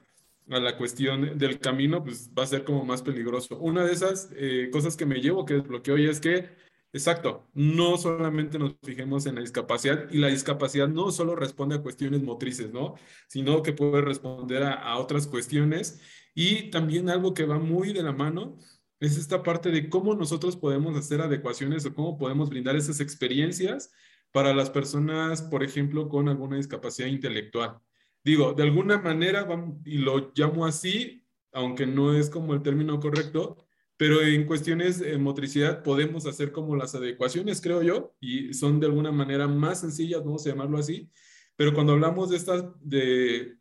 a 0.50 0.60
la 0.60 0.76
cuestión 0.76 1.38
del 1.38 1.58
camino, 1.58 2.02
pues 2.02 2.30
va 2.36 2.44
a 2.44 2.46
ser 2.46 2.64
como 2.64 2.84
más 2.84 3.02
peligroso. 3.02 3.58
Una 3.58 3.84
de 3.84 3.92
esas 3.92 4.30
eh, 4.36 4.70
cosas 4.72 4.96
que 4.96 5.06
me 5.06 5.20
llevo, 5.20 5.44
que 5.44 5.54
desbloqueo 5.54 5.94
hoy, 5.96 6.08
es 6.08 6.20
que, 6.20 6.48
exacto, 6.92 7.48
no 7.54 7.96
solamente 7.96 8.58
nos 8.58 8.76
fijemos 8.82 9.26
en 9.26 9.36
la 9.36 9.40
discapacidad 9.40 10.10
y 10.10 10.18
la 10.18 10.28
discapacidad 10.28 10.88
no 10.88 11.10
solo 11.10 11.36
responde 11.36 11.76
a 11.76 11.82
cuestiones 11.82 12.22
motrices, 12.22 12.72
¿no? 12.72 12.94
Sino 13.28 13.62
que 13.62 13.72
puede 13.72 14.02
responder 14.02 14.62
a, 14.62 14.74
a 14.74 14.98
otras 14.98 15.26
cuestiones 15.26 16.00
y 16.34 16.70
también 16.70 17.10
algo 17.10 17.34
que 17.34 17.46
va 17.46 17.58
muy 17.58 17.92
de 17.92 18.02
la 18.02 18.12
mano 18.12 18.58
es 19.00 19.16
esta 19.16 19.42
parte 19.42 19.70
de 19.70 19.88
cómo 19.88 20.14
nosotros 20.14 20.56
podemos 20.56 20.96
hacer 20.96 21.20
adecuaciones 21.20 21.86
o 21.86 21.94
cómo 21.94 22.18
podemos 22.18 22.50
brindar 22.50 22.76
esas 22.76 23.00
experiencias 23.00 23.92
para 24.32 24.54
las 24.54 24.70
personas, 24.70 25.42
por 25.42 25.62
ejemplo, 25.62 26.08
con 26.08 26.28
alguna 26.28 26.56
discapacidad 26.56 27.08
intelectual. 27.08 27.78
Digo, 28.24 28.52
de 28.52 28.64
alguna 28.64 28.98
manera, 28.98 29.46
y 29.84 29.98
lo 29.98 30.32
llamo 30.34 30.66
así, 30.66 31.24
aunque 31.52 31.86
no 31.86 32.14
es 32.14 32.28
como 32.28 32.54
el 32.54 32.62
término 32.62 33.00
correcto, 33.00 33.67
pero 33.98 34.22
en 34.22 34.46
cuestiones 34.46 35.00
de 35.00 35.18
motricidad 35.18 35.82
podemos 35.82 36.24
hacer 36.26 36.52
como 36.52 36.76
las 36.76 36.94
adecuaciones, 36.94 37.60
creo 37.60 37.82
yo, 37.82 38.14
y 38.20 38.54
son 38.54 38.80
de 38.80 38.86
alguna 38.86 39.12
manera 39.12 39.46
más 39.48 39.80
sencillas, 39.80 40.24
vamos 40.24 40.46
a 40.46 40.50
llamarlo 40.50 40.78
así, 40.78 41.10
pero 41.56 41.74
cuando 41.74 41.92
hablamos 41.92 42.30
de 42.30 42.36
estas, 42.36 42.64
de, 42.80 43.58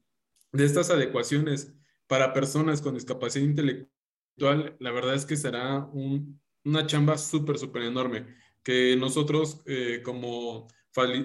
de 0.51 0.65
estas 0.65 0.91
adecuaciones 0.91 1.73
para 2.05 2.33
personas 2.33 2.81
con 2.81 2.93
discapacidad 2.93 3.43
intelectual, 3.43 4.77
la 4.79 4.91
verdad 4.91 5.15
es 5.15 5.25
que 5.25 5.35
será 5.35 5.79
un, 5.91 6.39
una 6.63 6.85
chamba 6.85 7.17
súper, 7.17 7.57
súper 7.57 7.81
enorme 7.81 8.27
que 8.61 8.95
nosotros 8.95 9.63
eh, 9.65 10.01
como 10.03 10.67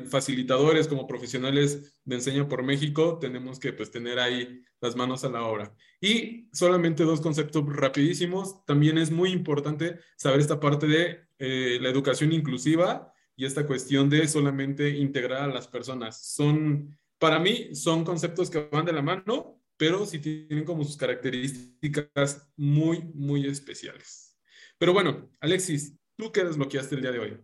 facilitadores, 0.07 0.89
como 0.89 1.07
profesionales 1.07 1.97
de 2.05 2.17
Enseña 2.17 2.49
por 2.49 2.63
México, 2.63 3.19
tenemos 3.21 3.59
que 3.59 3.73
pues 3.73 3.91
tener 3.91 4.19
ahí 4.19 4.63
las 4.81 4.97
manos 4.97 5.25
a 5.25 5.31
la 5.31 5.45
obra. 5.45 5.75
Y 6.01 6.49
solamente 6.53 7.05
dos 7.05 7.21
conceptos 7.21 7.65
rapidísimos. 7.67 8.65
También 8.65 8.99
es 8.99 9.11
muy 9.11 9.31
importante 9.31 9.99
saber 10.17 10.41
esta 10.41 10.61
parte 10.61 10.87
de 10.87 11.21
eh, 11.39 11.79
la 11.81 11.89
educación 11.89 12.33
inclusiva 12.33 13.13
y 13.37 13.45
esta 13.45 13.67
cuestión 13.67 14.11
de 14.11 14.29
solamente 14.29 14.91
integrar 14.91 15.43
a 15.43 15.55
las 15.55 15.69
personas. 15.69 16.25
Son, 16.35 16.99
para 17.19 17.39
mí, 17.39 17.75
son 17.75 18.05
conceptos 18.05 18.51
que 18.51 18.69
van 18.71 18.85
de 18.85 18.93
la 18.93 19.03
mano, 19.03 19.61
pero 19.77 20.07
sí 20.07 20.19
tienen 20.19 20.65
como 20.65 20.85
sus 20.85 20.97
características 20.97 22.49
muy, 22.57 23.03
muy 23.15 23.47
especiales. 23.47 24.37
Pero 24.79 24.93
bueno, 24.93 25.31
Alexis, 25.41 25.97
¿Tú 26.17 26.31
qué 26.31 26.45
desbloqueaste 26.45 26.95
el 26.95 27.03
día 27.03 27.11
de 27.11 27.19
hoy? 27.19 27.41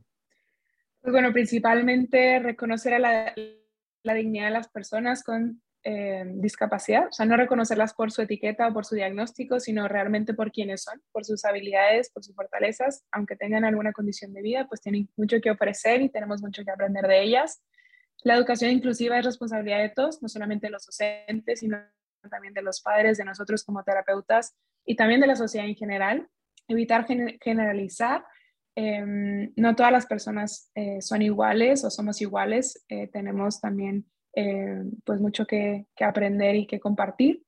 Pues 1.09 1.23
bueno, 1.23 1.33
principalmente 1.33 2.39
reconocer 2.39 2.93
a 2.93 2.99
la, 2.99 3.35
la 4.03 4.13
dignidad 4.13 4.45
de 4.45 4.51
las 4.51 4.69
personas 4.69 5.25
con 5.25 5.63
eh, 5.83 6.23
discapacidad, 6.35 7.07
o 7.07 7.13
sea, 7.13 7.25
no 7.25 7.35
reconocerlas 7.39 7.95
por 7.95 8.13
su 8.13 8.21
etiqueta 8.21 8.69
o 8.69 8.75
por 8.75 8.85
su 8.85 8.95
diagnóstico, 8.95 9.59
sino 9.59 9.89
realmente 9.89 10.35
por 10.35 10.53
quienes 10.53 10.83
son, 10.83 11.01
por 11.11 11.25
sus 11.25 11.47
habilidades, 11.47 12.11
por 12.11 12.23
sus 12.25 12.35
fortalezas, 12.35 13.07
aunque 13.11 13.37
tengan 13.37 13.65
alguna 13.65 13.95
condición 13.95 14.35
de 14.35 14.43
vida, 14.43 14.67
pues 14.69 14.83
tienen 14.83 15.09
mucho 15.17 15.41
que 15.41 15.51
ofrecer 15.51 16.03
y 16.03 16.11
tenemos 16.11 16.43
mucho 16.43 16.63
que 16.63 16.73
aprender 16.73 17.07
de 17.07 17.23
ellas. 17.23 17.63
La 18.23 18.35
educación 18.35 18.71
inclusiva 18.71 19.19
es 19.19 19.25
responsabilidad 19.25 19.79
de 19.79 19.89
todos, 19.89 20.21
no 20.21 20.29
solamente 20.29 20.67
de 20.67 20.73
los 20.73 20.85
docentes, 20.85 21.61
sino 21.61 21.79
también 22.31 22.53
de 22.53 22.61
los 22.61 22.83
padres, 22.83 23.17
de 23.17 23.25
nosotros 23.25 23.65
como 23.65 23.83
terapeutas 23.83 24.55
y 24.85 24.95
también 24.95 25.23
de 25.23 25.27
la 25.27 25.37
sociedad 25.37 25.67
en 25.67 25.75
general. 25.75 26.29
Evitar 26.69 27.07
generalizar 27.41 28.27
Em, 28.81 29.53
no 29.57 29.75
todas 29.75 29.91
las 29.91 30.07
personas 30.07 30.71
eh, 30.77 31.03
son 31.03 31.21
iguales 31.21 31.83
o 31.83 31.91
somos 31.91 32.21
iguales, 32.23 32.85
eh, 32.89 33.09
tenemos 33.09 33.61
también 33.61 34.07
eh, 34.37 34.85
pues 35.05 35.21
mucho 35.21 35.49
que, 35.49 35.89
que, 35.97 36.05
aprender 36.05 36.55
y 36.55 36.69
que 36.69 36.79
compartir. 36.79 37.43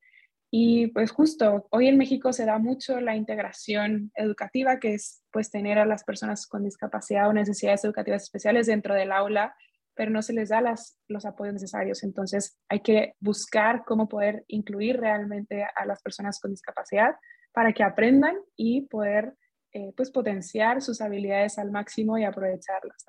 Y 0.50 0.88
pues 0.88 1.12
justo 1.12 1.68
hoy 1.70 1.86
en 1.86 1.98
México 1.98 2.32
se 2.32 2.46
da 2.46 2.58
mucho 2.58 3.00
la 3.00 3.14
integración 3.14 4.10
educativa, 4.16 4.80
que 4.80 4.94
es 4.94 5.22
pues 5.30 5.52
tener 5.52 5.78
a 5.78 5.86
las 5.86 6.02
personas 6.02 6.48
con 6.48 6.64
discapacidad 6.64 7.28
o 7.28 7.32
necesidades 7.32 7.84
educativas 7.84 8.24
especiales 8.24 8.66
dentro 8.66 8.96
del 8.96 9.12
aula, 9.12 9.54
pero 9.94 10.10
no 10.10 10.22
se 10.22 10.32
les 10.32 10.48
da 10.48 10.60
las, 10.60 10.98
los 11.06 11.24
apoyos 11.26 11.54
necesarios. 11.54 12.02
Entonces 12.02 12.58
hay 12.68 12.80
que 12.80 13.14
buscar 13.20 13.84
cómo 13.84 14.08
poder 14.08 14.44
incluir 14.48 14.98
realmente 14.98 15.62
a 15.62 15.86
las 15.86 16.02
personas 16.02 16.40
con 16.40 16.50
discapacidad 16.50 17.14
para 17.52 17.72
que 17.72 17.84
aprendan 17.84 18.34
y 18.56 18.88
poder 18.88 19.36
eh, 19.72 19.92
pues 19.96 20.10
potenciar 20.10 20.82
sus 20.82 21.00
habilidades 21.00 21.58
al 21.58 21.70
máximo 21.70 22.18
y 22.18 22.24
aprovecharlas. 22.24 23.04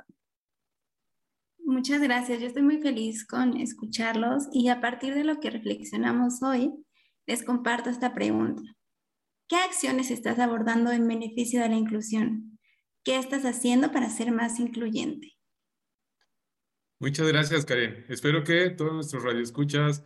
Muchas 1.60 2.02
gracias, 2.02 2.40
yo 2.40 2.48
estoy 2.48 2.64
muy 2.64 2.82
feliz 2.82 3.26
con 3.26 3.58
escucharlos 3.58 4.48
y 4.52 4.70
a 4.70 4.82
partir 4.82 5.16
de 5.16 5.24
lo 5.24 5.40
que 5.40 5.50
reflexionamos 5.50 6.42
hoy, 6.44 6.74
les 7.26 7.44
comparto 7.44 7.90
esta 7.90 8.14
pregunta. 8.14 8.62
¿Qué 9.48 9.56
acciones 9.58 10.12
estás 10.12 10.40
abordando 10.40 10.92
en 10.92 11.08
beneficio 11.08 11.62
de 11.62 11.70
la 11.70 11.76
inclusión? 11.76 12.60
¿Qué 13.04 13.18
estás 13.18 13.46
haciendo 13.46 13.92
para 13.92 14.10
ser 14.10 14.32
más 14.32 14.60
incluyente? 14.60 15.38
Muchas 17.00 17.28
gracias, 17.28 17.66
Karen. 17.66 18.06
Espero 18.10 18.44
que 18.44 18.70
todos 18.70 18.94
nuestros 18.94 19.24
radioescuchas 19.24 20.04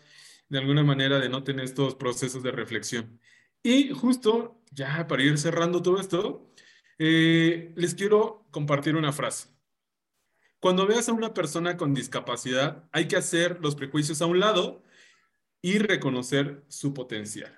de 0.49 0.59
alguna 0.59 0.83
manera 0.83 1.19
denoten 1.19 1.59
estos 1.59 1.95
procesos 1.95 2.41
de 2.41 2.51
reflexión. 2.51 3.19
Y 3.65 3.89
justo, 3.89 4.61
ya 4.69 5.07
para 5.07 5.23
ir 5.23 5.39
cerrando 5.39 5.81
todo 5.81 5.99
esto, 5.99 6.51
eh, 6.99 7.73
les 7.75 7.95
quiero 7.95 8.45
compartir 8.51 8.95
una 8.95 9.11
frase. 9.11 9.49
Cuando 10.59 10.85
veas 10.85 11.09
a 11.09 11.13
una 11.13 11.33
persona 11.33 11.75
con 11.75 11.95
discapacidad, 11.95 12.87
hay 12.91 13.07
que 13.07 13.15
hacer 13.15 13.57
los 13.61 13.73
prejuicios 13.73 14.21
a 14.21 14.27
un 14.27 14.39
lado 14.39 14.83
y 15.63 15.79
reconocer 15.79 16.63
su 16.67 16.93
potencial. 16.93 17.55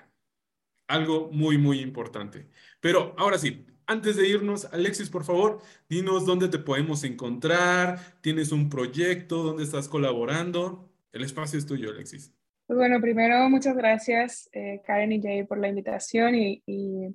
Algo 0.88 1.30
muy, 1.34 1.58
muy 1.58 1.82
importante. 1.82 2.48
Pero 2.80 3.14
ahora 3.18 3.38
sí, 3.38 3.66
antes 3.86 4.16
de 4.16 4.30
irnos, 4.30 4.64
Alexis, 4.72 5.10
por 5.10 5.26
favor, 5.26 5.62
dinos 5.90 6.26
dónde 6.26 6.48
te 6.48 6.60
podemos 6.60 7.04
encontrar, 7.04 8.22
tienes 8.22 8.54
un 8.54 8.70
proyecto, 8.70 9.44
dónde 9.44 9.64
estás 9.66 9.90
colaborando. 9.90 10.90
El 11.12 11.26
espacio 11.26 11.60
es 11.60 11.66
tuyo, 11.66 11.90
Alexis. 11.90 12.37
Pues 12.68 12.80
bueno, 12.80 13.00
primero 13.00 13.50
muchas 13.50 13.78
gracias 13.78 14.50
eh, 14.52 14.82
Karen 14.86 15.14
y 15.14 15.22
Jay 15.22 15.46
por 15.46 15.58
la 15.58 15.70
invitación 15.70 16.36
y, 16.36 16.62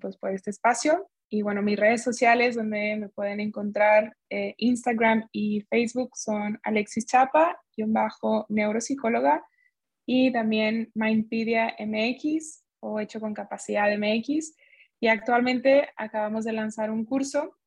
pues 0.00 0.16
por 0.16 0.30
este 0.30 0.48
espacio. 0.48 1.10
Y 1.28 1.42
bueno, 1.42 1.60
mis 1.60 1.78
redes 1.78 2.02
sociales 2.02 2.54
donde 2.54 2.96
me 2.96 3.10
pueden 3.10 3.38
encontrar, 3.38 4.16
eh, 4.30 4.54
Instagram 4.56 5.28
y 5.30 5.60
Facebook 5.68 6.12
son 6.16 6.58
Alexis 6.62 7.04
Chapa, 7.04 7.60
y 7.76 7.82
un 7.82 7.92
bajo 7.92 8.46
neuropsicóloga, 8.48 9.44
y 10.06 10.32
también 10.32 10.90
Mindpedia 10.94 11.76
MX 11.78 12.64
o 12.80 12.98
Hecho 12.98 13.20
con 13.20 13.34
Capacidad 13.34 13.94
MX. 13.94 14.56
Y 15.00 15.08
actualmente 15.08 15.90
acabamos 15.98 16.46
de 16.46 16.54
lanzar 16.54 16.90
un 16.90 17.04
curso 17.04 17.58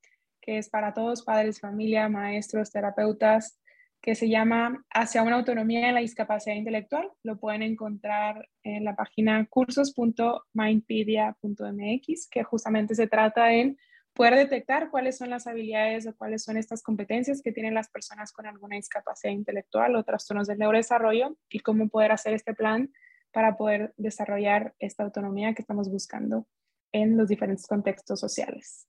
que 0.42 0.58
es 0.58 0.70
para 0.70 0.92
todos, 0.92 1.24
padres, 1.24 1.60
familia, 1.60 2.10
maestros, 2.10 2.72
terapeutas, 2.72 3.60
que 4.06 4.14
se 4.14 4.30
llama 4.30 4.86
Hacia 4.92 5.24
una 5.24 5.38
autonomía 5.38 5.90
en 5.90 5.96
la 5.96 6.02
discapacidad 6.02 6.56
intelectual. 6.56 7.10
Lo 7.24 7.40
pueden 7.40 7.64
encontrar 7.64 8.48
en 8.62 8.84
la 8.84 8.96
página 8.96 9.48
cursos.mindpedia.mx, 9.48 12.28
que 12.30 12.44
justamente 12.44 12.94
se 12.94 13.08
trata 13.08 13.52
en 13.52 13.80
poder 14.14 14.36
detectar 14.36 14.92
cuáles 14.92 15.18
son 15.18 15.32
las 15.32 15.48
habilidades 15.48 16.06
o 16.06 16.16
cuáles 16.16 16.44
son 16.44 16.56
estas 16.56 16.84
competencias 16.84 17.42
que 17.42 17.52
tienen 17.52 17.74
las 17.74 17.90
personas 17.90 18.32
con 18.32 18.46
alguna 18.46 18.76
discapacidad 18.76 19.34
intelectual 19.34 19.96
o 19.96 20.04
trastornos 20.04 20.46
del 20.46 20.60
neurodesarrollo 20.60 21.36
y 21.50 21.62
cómo 21.62 21.90
poder 21.90 22.12
hacer 22.12 22.36
este 22.36 22.54
plan 22.54 22.94
para 23.32 23.58
poder 23.58 23.96
desarrollar 23.98 24.76
esta 24.78 25.04
autonomía 25.04 25.56
que 25.56 25.64
estamos 25.64 25.90
buscando 25.90 26.46
en 26.92 27.18
los 27.18 27.28
diferentes 27.28 27.66
contextos 27.66 28.20
sociales. 28.20 28.88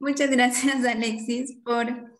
Muchas 0.00 0.28
gracias, 0.28 0.84
Alexis, 0.84 1.56
por 1.64 2.15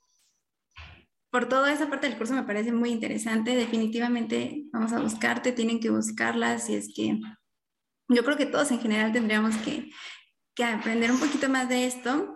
por 1.31 1.49
toda 1.49 1.73
esa 1.73 1.89
parte 1.89 2.09
del 2.09 2.19
curso 2.19 2.35
me 2.35 2.45
parece 2.45 2.73
muy 2.73 2.91
interesante. 2.91 3.57
Definitivamente 3.57 4.65
vamos 4.73 4.93
a 4.93 5.01
buscarte, 5.01 5.53
tienen 5.53 5.81
que 5.81 5.91
buscarlas 5.91 6.69
y 6.71 6.75
es 6.75 6.93
que 6.95 7.19
yo 8.09 8.25
creo 8.25 8.37
que 8.37 8.47
todos 8.47 8.71
en 8.71 8.81
general 8.81 9.13
tendríamos 9.13 9.57
que, 9.57 9.91
que 10.55 10.65
aprender 10.65 11.11
un 11.11 11.21
poquito 11.21 11.49
más 11.49 11.69
de 11.69 11.87
esto. 11.87 12.33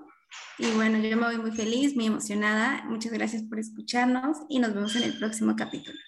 Y 0.59 0.70
bueno, 0.72 0.98
yo 0.98 1.16
me 1.16 1.26
voy 1.26 1.38
muy 1.38 1.53
feliz, 1.53 1.96
muy 1.96 2.07
emocionada. 2.07 2.85
Muchas 2.87 3.12
gracias 3.12 3.42
por 3.44 3.59
escucharnos 3.59 4.38
y 4.48 4.59
nos 4.59 4.74
vemos 4.74 4.94
en 4.96 5.05
el 5.05 5.18
próximo 5.18 5.57
capítulo. 5.57 5.98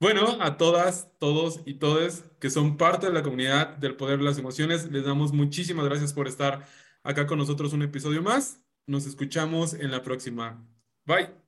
Bueno, 0.00 0.38
a 0.40 0.56
todas, 0.56 1.16
todos 1.20 1.60
y 1.64 1.74
todes 1.74 2.24
que 2.40 2.50
son 2.50 2.76
parte 2.76 3.06
de 3.06 3.12
la 3.12 3.22
comunidad 3.22 3.76
del 3.76 3.94
poder 3.94 4.18
de 4.18 4.24
las 4.24 4.36
emociones, 4.36 4.90
les 4.90 5.04
damos 5.04 5.32
muchísimas 5.32 5.84
gracias 5.84 6.12
por 6.12 6.26
estar 6.26 6.66
acá 7.04 7.26
con 7.26 7.38
nosotros 7.38 7.72
un 7.72 7.82
episodio 7.82 8.20
más. 8.20 8.60
Nos 8.86 9.06
escuchamos 9.06 9.74
en 9.74 9.92
la 9.92 10.02
próxima. 10.02 10.66
Bye. 11.04 11.41